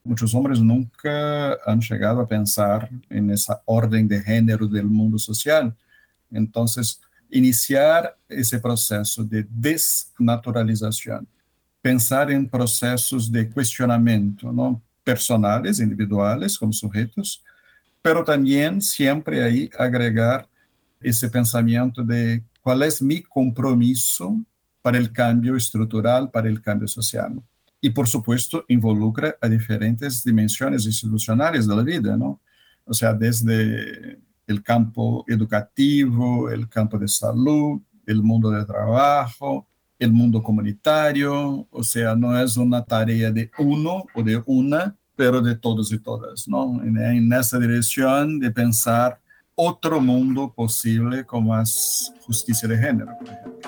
Muchos 0.05 0.33
hombres 0.33 0.61
nunca 0.61 1.55
han 1.67 1.81
llegado 1.81 2.21
a 2.21 2.29
pensar 2.29 2.89
en 3.11 3.33
esa 3.33 3.61
orden 3.65 4.07
de 4.07 4.23
género 4.23 4.69
del 4.69 4.87
mundo 4.87 5.19
social. 5.19 5.75
Entonces, 6.31 7.01
iniciar 7.31 8.17
ese 8.29 8.61
proceso 8.61 9.25
de 9.25 9.45
desnaturalización, 9.51 11.27
pensar 11.83 12.31
en 12.31 12.49
procesos 12.49 13.31
de 13.31 13.51
cuestionamiento, 13.51 14.53
¿no? 14.53 14.81
personales, 15.05 15.81
individuales, 15.81 16.57
como 16.57 16.73
sujetos, 16.73 17.43
pero 18.01 18.25
también 18.25 18.81
siempre 18.81 19.43
ahí 19.43 19.71
agregar 19.79 20.49
ese 21.01 21.29
pensamiento 21.29 22.03
de 22.03 22.45
cuál 22.61 22.83
es 22.83 23.03
mi 23.03 23.21
compromiso 23.23 24.41
para 24.81 24.99
el 24.99 25.13
cambio 25.13 25.57
estructural, 25.57 26.31
para 26.31 26.49
el 26.49 26.61
cambio 26.61 26.89
social. 26.89 27.43
Y 27.81 27.91
por 27.91 28.07
supuesto 28.07 28.65
involucra 28.69 29.37
a 29.41 29.49
diferentes 29.49 30.23
dimensiones 30.23 30.87
institucionales 30.87 31.67
de 31.67 31.77
la 31.77 31.83
vida, 31.83 32.17
¿no? 32.17 32.41
O 32.85 32.95
sea, 32.95 33.13
desde 33.13 34.21
el 34.47 34.63
campo 34.63 35.25
educativo, 35.27 36.51
el 36.51 36.69
campo 36.69 36.99
de 36.99 37.09
salud, 37.09 37.81
el 38.07 38.23
mundo 38.23 38.51
del 38.51 38.67
trabajo, 38.67 39.67
el 40.05 40.13
mundo 40.13 40.43
comunitario, 40.43 41.67
o 41.71 41.83
sea, 41.83 42.15
no 42.15 42.39
es 42.39 42.57
una 42.57 42.85
tarea 42.85 43.31
de 43.31 43.51
uno 43.59 44.05
o 44.15 44.23
de 44.23 44.43
una, 44.47 44.97
pero 45.15 45.41
de 45.41 45.57
todos 45.57 45.93
y 45.93 45.99
todas, 45.99 46.49
¿no? 46.49 46.83
En, 46.83 46.99
en 46.99 47.33
esa 47.33 47.59
dirección 47.59 48.41
de 48.41 48.51
pensar 48.51 49.21
otro 49.55 50.01
mundo 50.01 50.53
posible 50.53 51.25
con 51.25 51.47
más 51.47 52.13
justicia 52.27 52.69
de 52.69 52.79
género, 52.79 53.13
por 53.19 53.29
ejemplo. 53.29 53.63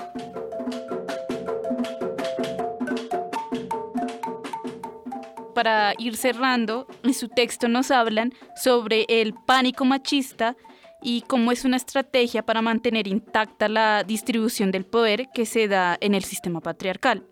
Para 5.53 5.93
ir 5.97 6.17
cerrando, 6.17 6.85
en 7.03 7.13
su 7.13 7.29
texto 7.29 7.69
nos 7.69 7.89
hablan 7.89 8.33
sobre 8.61 9.05
el 9.07 9.33
pánico 9.33 9.85
machista 9.85 10.57
y 11.05 11.21
cómo 11.21 11.51
es 11.51 11.65
una 11.65 11.77
estrategia 11.77 12.43
para 12.43 12.63
mantener 12.63 13.07
intacta 13.07 13.69
la 13.69 14.03
distribución 14.03 14.71
del 14.71 14.85
poder 14.85 15.27
que 15.35 15.45
se 15.45 15.67
da 15.67 15.95
en 16.01 16.15
el 16.15 16.23
sistema 16.23 16.61
patriarcal. 16.61 17.23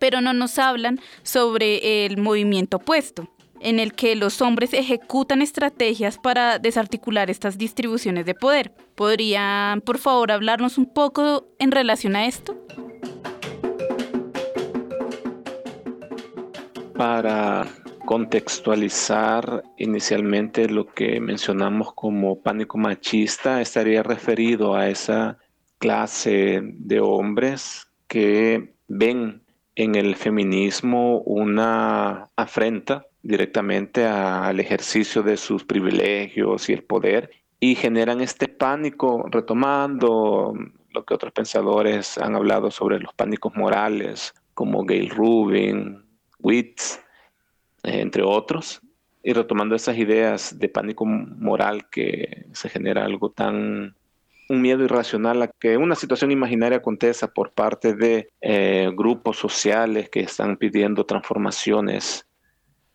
Pero 0.00 0.20
no 0.20 0.32
nos 0.32 0.58
hablan 0.58 0.98
sobre 1.22 2.04
el 2.04 2.16
movimiento 2.18 2.78
opuesto, 2.78 3.32
en 3.60 3.78
el 3.78 3.92
que 3.92 4.16
los 4.16 4.42
hombres 4.42 4.72
ejecutan 4.72 5.42
estrategias 5.42 6.18
para 6.18 6.58
desarticular 6.58 7.30
estas 7.30 7.56
distribuciones 7.56 8.26
de 8.26 8.34
poder. 8.34 8.74
¿Podrían, 8.96 9.80
por 9.80 9.98
favor, 9.98 10.32
hablarnos 10.32 10.76
un 10.76 10.86
poco 10.86 11.46
en 11.60 11.70
relación 11.70 12.16
a 12.16 12.26
esto? 12.26 12.56
Para 16.94 17.64
contextualizar 18.08 19.64
inicialmente 19.76 20.66
lo 20.66 20.86
que 20.86 21.20
mencionamos 21.20 21.92
como 21.92 22.40
pánico 22.40 22.78
machista, 22.78 23.60
estaría 23.60 24.02
referido 24.02 24.74
a 24.74 24.88
esa 24.88 25.36
clase 25.76 26.62
de 26.62 27.00
hombres 27.00 27.86
que 28.06 28.72
ven 28.86 29.42
en 29.74 29.94
el 29.94 30.16
feminismo 30.16 31.18
una 31.18 32.30
afrenta 32.34 33.04
directamente 33.22 34.06
al 34.06 34.58
ejercicio 34.58 35.22
de 35.22 35.36
sus 35.36 35.64
privilegios 35.64 36.70
y 36.70 36.72
el 36.72 36.84
poder 36.84 37.28
y 37.60 37.74
generan 37.74 38.22
este 38.22 38.48
pánico 38.48 39.26
retomando 39.30 40.54
lo 40.94 41.04
que 41.04 41.12
otros 41.12 41.34
pensadores 41.34 42.16
han 42.16 42.36
hablado 42.36 42.70
sobre 42.70 43.00
los 43.00 43.12
pánicos 43.12 43.54
morales 43.54 44.32
como 44.54 44.86
Gail 44.86 45.10
Rubin, 45.10 46.06
Witz, 46.38 47.00
entre 47.94 48.22
otros, 48.22 48.80
y 49.22 49.32
retomando 49.32 49.74
esas 49.74 49.98
ideas 49.98 50.58
de 50.58 50.68
pánico 50.68 51.04
moral 51.04 51.88
que 51.90 52.46
se 52.52 52.68
genera 52.68 53.04
algo 53.04 53.30
tan 53.30 53.94
un 54.48 54.62
miedo 54.62 54.82
irracional 54.82 55.42
a 55.42 55.48
que 55.48 55.76
una 55.76 55.94
situación 55.94 56.30
imaginaria 56.30 56.78
acontezca 56.78 57.28
por 57.28 57.52
parte 57.52 57.94
de 57.94 58.30
eh, 58.40 58.90
grupos 58.94 59.36
sociales 59.36 60.08
que 60.08 60.20
están 60.20 60.56
pidiendo 60.56 61.04
transformaciones 61.04 62.26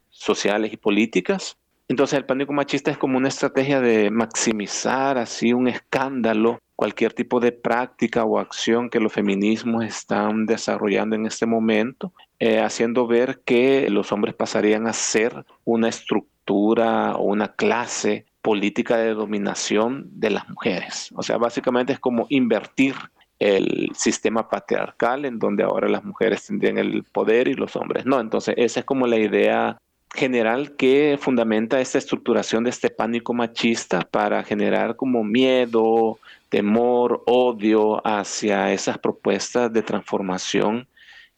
sociales 0.10 0.74
y 0.74 0.78
políticas. 0.78 1.58
Entonces 1.88 2.18
el 2.18 2.26
pánico 2.26 2.54
machista 2.54 2.90
es 2.90 2.98
como 2.98 3.18
una 3.18 3.28
estrategia 3.28 3.82
de 3.82 4.10
maximizar 4.10 5.18
así 5.18 5.54
un 5.54 5.68
escándalo, 5.68 6.60
cualquier 6.76 7.14
tipo 7.14 7.40
de 7.40 7.52
práctica 7.52 8.24
o 8.24 8.40
acción 8.40 8.90
que 8.90 9.00
los 9.00 9.14
feminismos 9.14 9.86
están 9.86 10.46
desarrollando 10.46 11.16
en 11.16 11.26
este 11.26 11.46
momento, 11.46 12.12
eh, 12.40 12.60
haciendo 12.60 13.08
ver 13.08 13.42
que 13.46 13.90
los 13.90 14.12
hombres 14.12 14.36
pasarían 14.36 14.88
a 14.88 14.94
ser 14.94 15.46
una 15.66 15.90
estructura 15.90 17.16
o 17.16 17.24
una 17.24 17.50
clase 17.50 18.26
política 18.42 18.98
de 18.98 19.14
dominación 19.14 20.08
de 20.12 20.32
las 20.32 20.50
mujeres. 20.50 21.10
O 21.16 21.24
sea, 21.24 21.38
básicamente 21.38 21.94
es 21.94 22.00
como 22.00 22.26
invertir 22.30 22.96
el 23.40 23.92
sistema 23.96 24.48
patriarcal 24.50 25.26
en 25.26 25.40
donde 25.40 25.64
ahora 25.64 25.90
las 25.90 26.04
mujeres 26.04 26.46
tendrían 26.46 26.78
el 26.78 27.04
poder 27.04 27.48
y 27.48 27.54
los 27.54 27.76
hombres 27.76 28.06
no. 28.06 28.20
Entonces, 28.20 28.56
esa 28.58 28.82
es 28.82 28.86
como 28.86 29.08
la 29.08 29.18
idea 29.18 29.78
general 30.14 30.76
que 30.76 31.18
fundamenta 31.20 31.82
esta 31.82 31.98
estructuración 31.98 32.64
de 32.64 32.70
este 32.70 32.90
pánico 32.90 33.34
machista 33.34 34.02
para 34.02 34.44
generar 34.44 34.96
como 34.96 35.24
miedo, 35.24 36.20
temor, 36.54 37.24
odio 37.26 38.00
hacia 38.06 38.72
esas 38.74 39.00
propuestas 39.00 39.74
de 39.74 39.82
transformación 39.82 40.88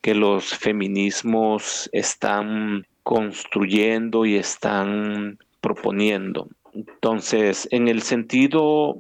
que 0.02 0.14
los 0.14 0.54
feminismos 0.54 1.90
están 1.94 2.86
construyendo 3.02 4.26
y 4.26 4.36
están 4.36 5.40
proponiendo. 5.62 6.50
Entonces, 6.74 7.66
en 7.72 7.88
el 7.88 8.02
sentido 8.02 8.98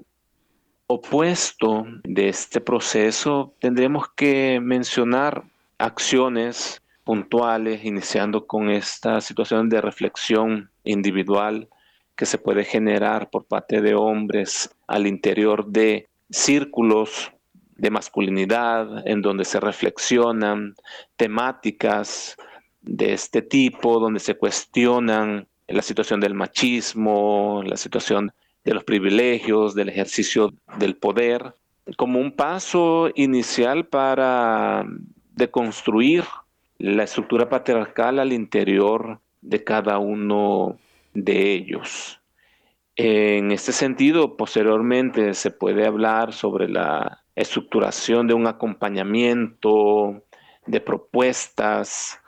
opuesto 0.87 1.85
de 2.05 2.29
este 2.29 2.61
proceso, 2.61 3.53
tendremos 3.59 4.05
que 4.15 4.61
mencionar 4.61 5.43
acciones 5.77 6.81
puntuales, 7.03 7.83
iniciando 7.83 8.47
con 8.47 8.69
esta 8.69 9.19
situación 9.19 9.67
de 9.67 9.81
reflexión 9.81 10.69
individual 10.85 11.67
que 12.15 12.25
se 12.25 12.37
puede 12.37 12.63
generar 12.63 13.29
por 13.29 13.43
parte 13.43 13.81
de 13.81 13.95
hombres 13.95 14.69
al 14.87 15.07
interior 15.07 15.65
de 15.65 16.07
círculos 16.29 17.31
de 17.75 17.89
masculinidad 17.89 19.07
en 19.07 19.21
donde 19.21 19.45
se 19.45 19.59
reflexionan 19.59 20.75
temáticas 21.17 22.37
de 22.81 23.13
este 23.13 23.41
tipo, 23.41 23.99
donde 23.99 24.19
se 24.19 24.35
cuestionan 24.35 25.47
la 25.67 25.81
situación 25.81 26.19
del 26.19 26.35
machismo, 26.35 27.63
la 27.65 27.77
situación 27.77 28.31
de 28.63 28.73
los 28.73 28.83
privilegios, 28.83 29.75
del 29.75 29.89
ejercicio 29.89 30.53
del 30.77 30.95
poder, 30.95 31.53
como 31.97 32.19
un 32.19 32.31
paso 32.31 33.09
inicial 33.15 33.85
para 33.85 34.85
deconstruir 35.35 36.23
la 36.77 37.03
estructura 37.03 37.49
patriarcal 37.49 38.19
al 38.19 38.33
interior 38.33 39.19
de 39.41 39.63
cada 39.63 39.99
uno 39.99 40.77
de 41.13 41.53
ellos. 41.53 42.19
En 42.95 43.51
este 43.51 43.73
sentido, 43.73 44.37
posteriormente 44.37 45.33
se 45.33 45.51
puede 45.51 45.85
hablar 45.85 46.31
sobre 46.31 46.69
la 46.69 47.25
estructuración 47.35 48.27
de 48.27 48.33
un 48.33 48.47
acompañamiento, 48.47 50.23
de 50.65 50.79
propuestas, 50.79 52.19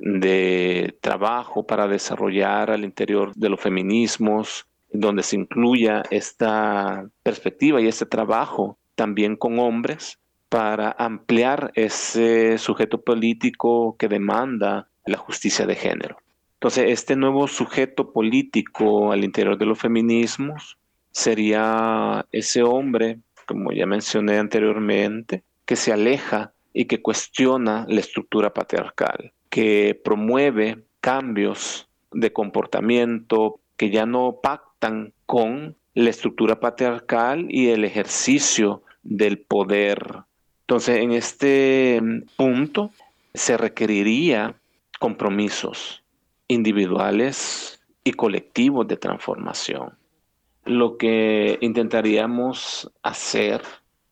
de 0.00 0.96
trabajo 1.02 1.66
para 1.66 1.86
desarrollar 1.86 2.70
al 2.70 2.84
interior 2.84 3.34
de 3.34 3.48
los 3.50 3.60
feminismos, 3.60 4.66
donde 4.90 5.22
se 5.22 5.36
incluya 5.36 6.02
esta 6.10 7.08
perspectiva 7.22 7.80
y 7.80 7.86
este 7.86 8.06
trabajo 8.06 8.78
también 8.94 9.36
con 9.36 9.58
hombres 9.58 10.18
para 10.48 10.94
ampliar 10.98 11.72
ese 11.74 12.56
sujeto 12.56 13.02
político 13.02 13.96
que 13.98 14.08
demanda 14.08 14.88
la 15.04 15.18
justicia 15.18 15.66
de 15.66 15.74
género. 15.74 16.16
Entonces, 16.56 16.86
este 16.88 17.16
nuevo 17.16 17.48
sujeto 17.48 18.12
político 18.12 19.12
al 19.12 19.24
interior 19.24 19.58
de 19.58 19.66
los 19.66 19.78
feminismos 19.78 20.78
sería 21.10 22.24
ese 22.32 22.62
hombre, 22.62 23.18
como 23.46 23.72
ya 23.72 23.84
mencioné 23.84 24.38
anteriormente, 24.38 25.42
que 25.66 25.76
se 25.76 25.92
aleja 25.92 26.54
y 26.72 26.86
que 26.86 27.02
cuestiona 27.02 27.84
la 27.88 28.00
estructura 28.00 28.54
patriarcal, 28.54 29.32
que 29.50 30.00
promueve 30.02 30.82
cambios 31.02 31.88
de 32.10 32.32
comportamiento 32.32 33.60
que 33.76 33.90
ya 33.90 34.06
no 34.06 34.38
pactan 34.42 35.12
con 35.26 35.76
la 35.92 36.08
estructura 36.08 36.58
patriarcal 36.58 37.46
y 37.50 37.68
el 37.68 37.84
ejercicio 37.84 38.82
del 39.02 39.38
poder. 39.38 40.22
Entonces, 40.62 41.00
en 41.00 41.12
este 41.12 42.00
punto 42.36 42.90
se 43.34 43.58
requeriría 43.58 44.56
compromisos 44.98 46.02
individuales 46.48 47.80
y 48.04 48.12
colectivos 48.12 48.86
de 48.86 48.96
transformación. 48.96 49.96
Lo 50.64 50.96
que 50.96 51.58
intentaríamos 51.60 52.90
hacer 53.02 53.62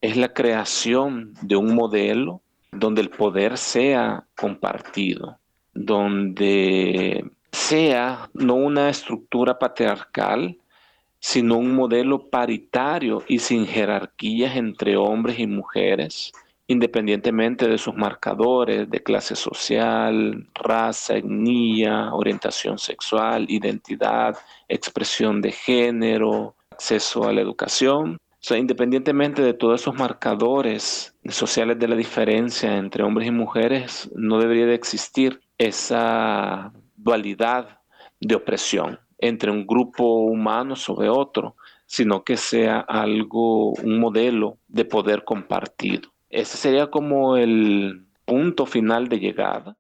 es 0.00 0.16
la 0.16 0.32
creación 0.32 1.34
de 1.42 1.56
un 1.56 1.74
modelo 1.74 2.42
donde 2.72 3.00
el 3.00 3.10
poder 3.10 3.56
sea 3.56 4.26
compartido, 4.36 5.38
donde 5.72 7.24
sea 7.52 8.28
no 8.34 8.54
una 8.54 8.88
estructura 8.88 9.58
patriarcal, 9.58 10.58
sino 11.20 11.56
un 11.56 11.74
modelo 11.74 12.28
paritario 12.28 13.22
y 13.28 13.38
sin 13.38 13.66
jerarquías 13.66 14.56
entre 14.56 14.96
hombres 14.96 15.38
y 15.38 15.46
mujeres, 15.46 16.32
independientemente 16.66 17.68
de 17.68 17.79
sus 17.79 17.94
marcadores 17.94 18.90
de 18.90 19.03
clase 19.03 19.37
social, 19.37 20.48
raza, 20.55 21.16
etnia, 21.16 22.14
orientación 22.14 22.79
sexual, 22.79 23.46
identidad, 23.48 24.37
expresión 24.68 25.42
de 25.42 25.53
género, 25.53 26.57
acceso 26.70 27.29
a 27.29 27.33
la 27.33 27.42
educación. 27.42 28.14
O 28.16 28.46
sea, 28.46 28.59
independientemente 28.59 29.42
de 29.42 29.55
todos 29.55 29.81
esos 29.81 29.94
marcadores 29.94 31.14
sociales 31.29 31.79
de 31.79 31.88
la 31.88 31.96
diferencia 31.96 32.77
entre 32.77 33.03
hombres 33.03 33.29
y 33.29 33.31
mujeres, 33.31 34.11
no 34.14 34.38
debería 34.38 34.66
de 34.66 34.74
existir 34.74 35.40
esa 35.59 36.72
dualidad 36.96 37.81
de 38.20 38.35
opresión 38.35 38.98
entre 39.18 39.50
un 39.50 39.66
grupo 39.66 40.05
humano 40.05 40.77
sobre 40.77 41.09
otro, 41.09 41.57
sino 41.87 42.24
que 42.24 42.37
sea 42.37 42.81
algo, 42.81 43.70
un 43.72 43.98
modelo 44.00 44.59
de 44.68 44.85
poder 44.85 45.24
compartido. 45.24 46.13
Ese 46.34 46.56
sería 46.56 46.90
como 46.90 47.36
el 47.36 48.08
punto 48.24 48.66
final 48.66 49.08
de 49.08 49.20
llegada. 49.20 49.76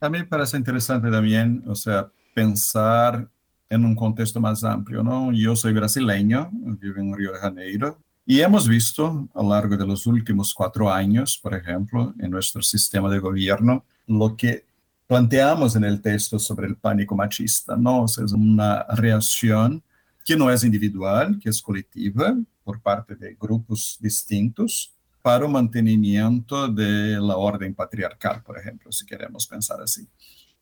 A 0.00 0.08
mí 0.08 0.18
me 0.18 0.24
parece 0.24 0.56
interesante 0.56 1.10
también, 1.10 1.64
o 1.66 1.74
sea, 1.74 2.08
pensar 2.32 3.28
en 3.68 3.84
un 3.84 3.96
contexto 3.96 4.40
más 4.40 4.62
amplio, 4.62 5.02
¿no? 5.02 5.32
Yo 5.32 5.56
soy 5.56 5.72
brasileño, 5.72 6.48
vivo 6.52 7.00
en 7.00 7.12
Río 7.12 7.32
de 7.32 7.40
Janeiro, 7.40 7.98
y 8.24 8.40
hemos 8.40 8.68
visto 8.68 9.28
a 9.34 9.42
lo 9.42 9.50
largo 9.50 9.76
de 9.76 9.84
los 9.84 10.06
últimos 10.06 10.54
cuatro 10.54 10.92
años, 10.92 11.36
por 11.42 11.54
ejemplo, 11.54 12.14
en 12.20 12.30
nuestro 12.30 12.62
sistema 12.62 13.10
de 13.10 13.18
gobierno, 13.18 13.84
lo 14.06 14.36
que 14.36 14.64
planteamos 15.08 15.74
en 15.74 15.82
el 15.82 16.00
texto 16.00 16.38
sobre 16.38 16.68
el 16.68 16.76
pánico 16.76 17.16
machista, 17.16 17.76
¿no? 17.76 18.02
O 18.02 18.08
sea, 18.08 18.24
es 18.24 18.32
una 18.32 18.84
reacción 18.90 19.82
que 20.24 20.36
no 20.36 20.52
es 20.52 20.62
individual, 20.62 21.36
que 21.40 21.48
es 21.48 21.60
colectiva, 21.60 22.36
por 22.68 22.82
parte 22.82 23.16
de 23.16 23.34
grupos 23.34 23.96
distintos, 23.98 24.92
para 25.22 25.46
o 25.46 25.48
mantenimiento 25.48 26.68
de 26.68 27.18
la 27.18 27.34
orden 27.38 27.74
patriarcal, 27.74 28.42
por 28.42 28.58
ejemplo, 28.58 28.92
si 28.92 29.06
queremos 29.06 29.46
pensar 29.46 29.80
así. 29.80 30.06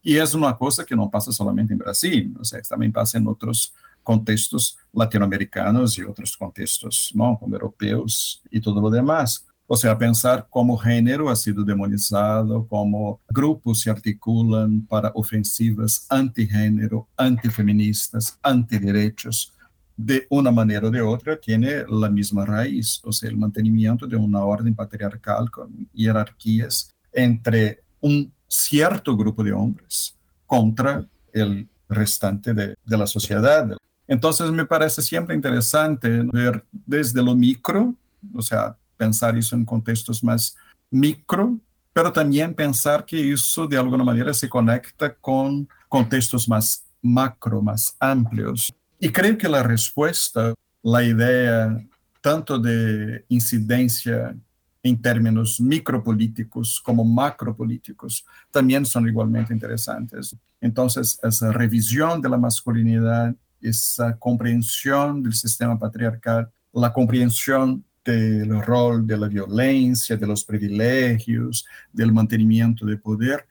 Y 0.00 0.14
es 0.16 0.32
una 0.32 0.56
cosa 0.56 0.84
que 0.84 0.94
no 0.94 1.10
pasa 1.10 1.32
solamente 1.32 1.72
en 1.72 1.80
Brasil, 1.80 2.32
o 2.38 2.44
sea, 2.44 2.62
también 2.62 2.92
pasa 2.92 3.18
en 3.18 3.26
otros 3.26 3.74
contextos 4.04 4.78
latinoamericanos 4.92 5.98
y 5.98 6.04
otros 6.04 6.36
contextos 6.36 7.10
¿no? 7.12 7.36
como 7.40 7.56
europeos 7.56 8.40
y 8.52 8.60
todo 8.60 8.80
lo 8.80 8.88
demás. 8.88 9.44
O 9.66 9.76
sea, 9.76 9.98
pensar 9.98 10.46
cómo 10.48 10.76
género 10.76 11.28
ha 11.28 11.34
sido 11.34 11.64
demonizado, 11.64 12.68
cómo 12.68 13.20
grupos 13.28 13.80
se 13.80 13.90
articulan 13.90 14.86
para 14.86 15.10
ofensivas 15.12 16.06
antigénero, 16.08 17.08
antifeministas, 17.16 18.38
antiderechos, 18.44 19.52
de 19.96 20.26
una 20.28 20.50
manera 20.50 20.88
o 20.88 20.90
de 20.90 21.00
otra 21.00 21.38
tiene 21.40 21.84
la 21.88 22.10
misma 22.10 22.44
raíz, 22.44 23.00
o 23.04 23.12
sea, 23.12 23.30
el 23.30 23.36
mantenimiento 23.36 24.06
de 24.06 24.16
una 24.16 24.44
orden 24.44 24.74
patriarcal 24.74 25.50
con 25.50 25.88
jerarquías 25.94 26.90
entre 27.12 27.82
un 28.00 28.32
cierto 28.46 29.16
grupo 29.16 29.42
de 29.42 29.52
hombres 29.52 30.14
contra 30.46 31.06
el 31.32 31.68
restante 31.88 32.52
de, 32.52 32.76
de 32.84 32.96
la 32.96 33.06
sociedad. 33.06 33.76
Entonces 34.06 34.50
me 34.50 34.66
parece 34.66 35.02
siempre 35.02 35.34
interesante 35.34 36.08
ver 36.32 36.64
desde 36.70 37.22
lo 37.22 37.34
micro, 37.34 37.94
o 38.34 38.42
sea, 38.42 38.76
pensar 38.96 39.36
eso 39.36 39.56
en 39.56 39.64
contextos 39.64 40.22
más 40.22 40.56
micro, 40.90 41.58
pero 41.92 42.12
también 42.12 42.54
pensar 42.54 43.04
que 43.04 43.32
eso 43.32 43.66
de 43.66 43.78
alguna 43.78 44.04
manera 44.04 44.34
se 44.34 44.48
conecta 44.48 45.14
con 45.14 45.68
contextos 45.88 46.48
más 46.48 46.84
macro, 47.00 47.62
más 47.62 47.96
amplios. 47.98 48.74
Y 48.98 49.10
creo 49.10 49.36
que 49.36 49.48
la 49.48 49.62
respuesta, 49.62 50.54
la 50.82 51.04
idea 51.04 51.84
tanto 52.20 52.58
de 52.58 53.24
incidencia 53.28 54.34
en 54.82 55.00
términos 55.00 55.60
micropolíticos 55.60 56.80
como 56.80 57.04
macropolíticos 57.04 58.24
también 58.50 58.84
son 58.84 59.08
igualmente 59.08 59.52
interesantes. 59.52 60.36
Entonces, 60.60 61.18
esa 61.22 61.52
revisión 61.52 62.20
de 62.20 62.28
la 62.28 62.38
masculinidad, 62.38 63.34
esa 63.60 64.16
comprensión 64.16 65.22
del 65.22 65.34
sistema 65.34 65.78
patriarcal, 65.78 66.50
la 66.72 66.92
comprensión 66.92 67.84
del 68.04 68.62
rol 68.62 69.06
de 69.06 69.16
la 69.16 69.28
violencia, 69.28 70.16
de 70.16 70.26
los 70.26 70.44
privilegios, 70.44 71.66
del 71.92 72.12
mantenimiento 72.12 72.86
de 72.86 72.96
poder, 72.96 73.46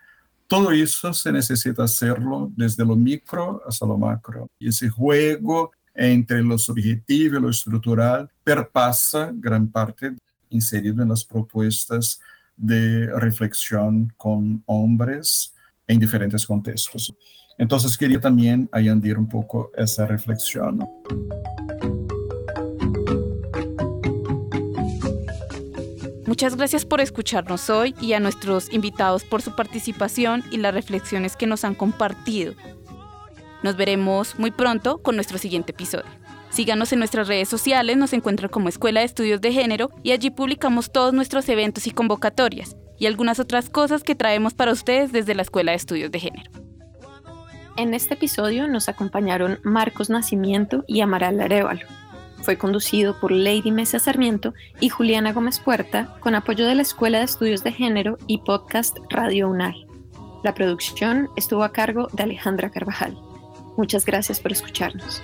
todo 0.47 0.71
eso 0.71 1.13
se 1.13 1.31
necesita 1.31 1.83
hacerlo 1.83 2.51
desde 2.55 2.85
lo 2.85 2.95
micro 2.95 3.61
hasta 3.67 3.85
lo 3.85 3.97
macro. 3.97 4.47
Y 4.59 4.69
ese 4.69 4.89
juego 4.89 5.71
entre 5.93 6.43
lo 6.43 6.57
subjetivo 6.57 7.37
y 7.37 7.41
lo 7.41 7.49
estructural 7.49 8.29
perpasa 8.43 9.31
gran 9.33 9.67
parte 9.67 10.13
inserido 10.49 11.01
en 11.01 11.09
las 11.09 11.23
propuestas 11.23 12.19
de 12.55 13.07
reflexión 13.19 14.13
con 14.17 14.61
hombres 14.65 15.53
en 15.87 15.99
diferentes 15.99 16.45
contextos. 16.45 17.13
Entonces 17.57 17.97
quería 17.97 18.19
también 18.19 18.69
añadir 18.71 19.17
un 19.17 19.27
poco 19.27 19.71
esa 19.75 20.05
reflexión. 20.05 20.79
Muchas 26.27 26.55
gracias 26.55 26.85
por 26.85 27.01
escucharnos 27.01 27.69
hoy 27.69 27.93
y 28.01 28.13
a 28.13 28.19
nuestros 28.19 28.73
invitados 28.73 29.23
por 29.23 29.43
su 29.43 29.55
participación 29.55 30.43
y 30.49 30.57
las 30.57 30.73
reflexiones 30.73 31.35
que 31.35 31.45
nos 31.45 31.63
han 31.63 31.75
compartido. 31.75 32.53
Nos 33.61 33.75
veremos 33.75 34.39
muy 34.39 34.49
pronto 34.49 34.97
con 34.97 35.15
nuestro 35.15 35.37
siguiente 35.37 35.71
episodio. 35.71 36.09
Síganos 36.49 36.91
en 36.93 36.99
nuestras 36.99 37.27
redes 37.27 37.47
sociales, 37.47 37.97
nos 37.97 38.13
encuentran 38.13 38.49
como 38.49 38.69
Escuela 38.69 39.01
de 39.01 39.05
Estudios 39.05 39.39
de 39.39 39.51
Género 39.51 39.91
y 40.01 40.13
allí 40.13 40.31
publicamos 40.31 40.91
todos 40.91 41.13
nuestros 41.13 41.47
eventos 41.47 41.85
y 41.85 41.91
convocatorias 41.91 42.75
y 42.97 43.05
algunas 43.05 43.39
otras 43.39 43.69
cosas 43.69 44.03
que 44.03 44.15
traemos 44.15 44.53
para 44.53 44.71
ustedes 44.71 45.11
desde 45.11 45.35
la 45.35 45.43
Escuela 45.43 45.73
de 45.73 45.77
Estudios 45.77 46.11
de 46.11 46.19
Género. 46.19 46.49
En 47.77 47.93
este 47.93 48.13
episodio 48.15 48.67
nos 48.67 48.89
acompañaron 48.89 49.59
Marcos 49.63 50.09
Nacimiento 50.09 50.85
y 50.87 51.01
Amaral 51.01 51.39
Arevalo. 51.41 51.85
Fue 52.45 52.59
conducido 52.59 53.19
por 53.19 53.31
Lady 53.31 53.71
Mesa 53.71 53.97
Sarmiento 53.97 54.53
y 54.79 54.89
Juliana 54.89 55.33
Gómez 55.33 55.59
Puerta 55.59 56.15
con 56.19 56.35
apoyo 56.35 56.67
de 56.67 56.75
la 56.75 56.83
Escuela 56.83 57.17
de 57.17 57.23
Estudios 57.23 57.63
de 57.63 57.71
Género 57.71 58.19
y 58.27 58.37
podcast 58.37 58.99
Radio 59.09 59.49
UNAL. 59.49 59.87
La 60.43 60.53
producción 60.53 61.27
estuvo 61.35 61.63
a 61.63 61.71
cargo 61.71 62.07
de 62.13 62.21
Alejandra 62.21 62.69
Carvajal. 62.69 63.17
Muchas 63.77 64.05
gracias 64.05 64.39
por 64.39 64.51
escucharnos. 64.51 65.23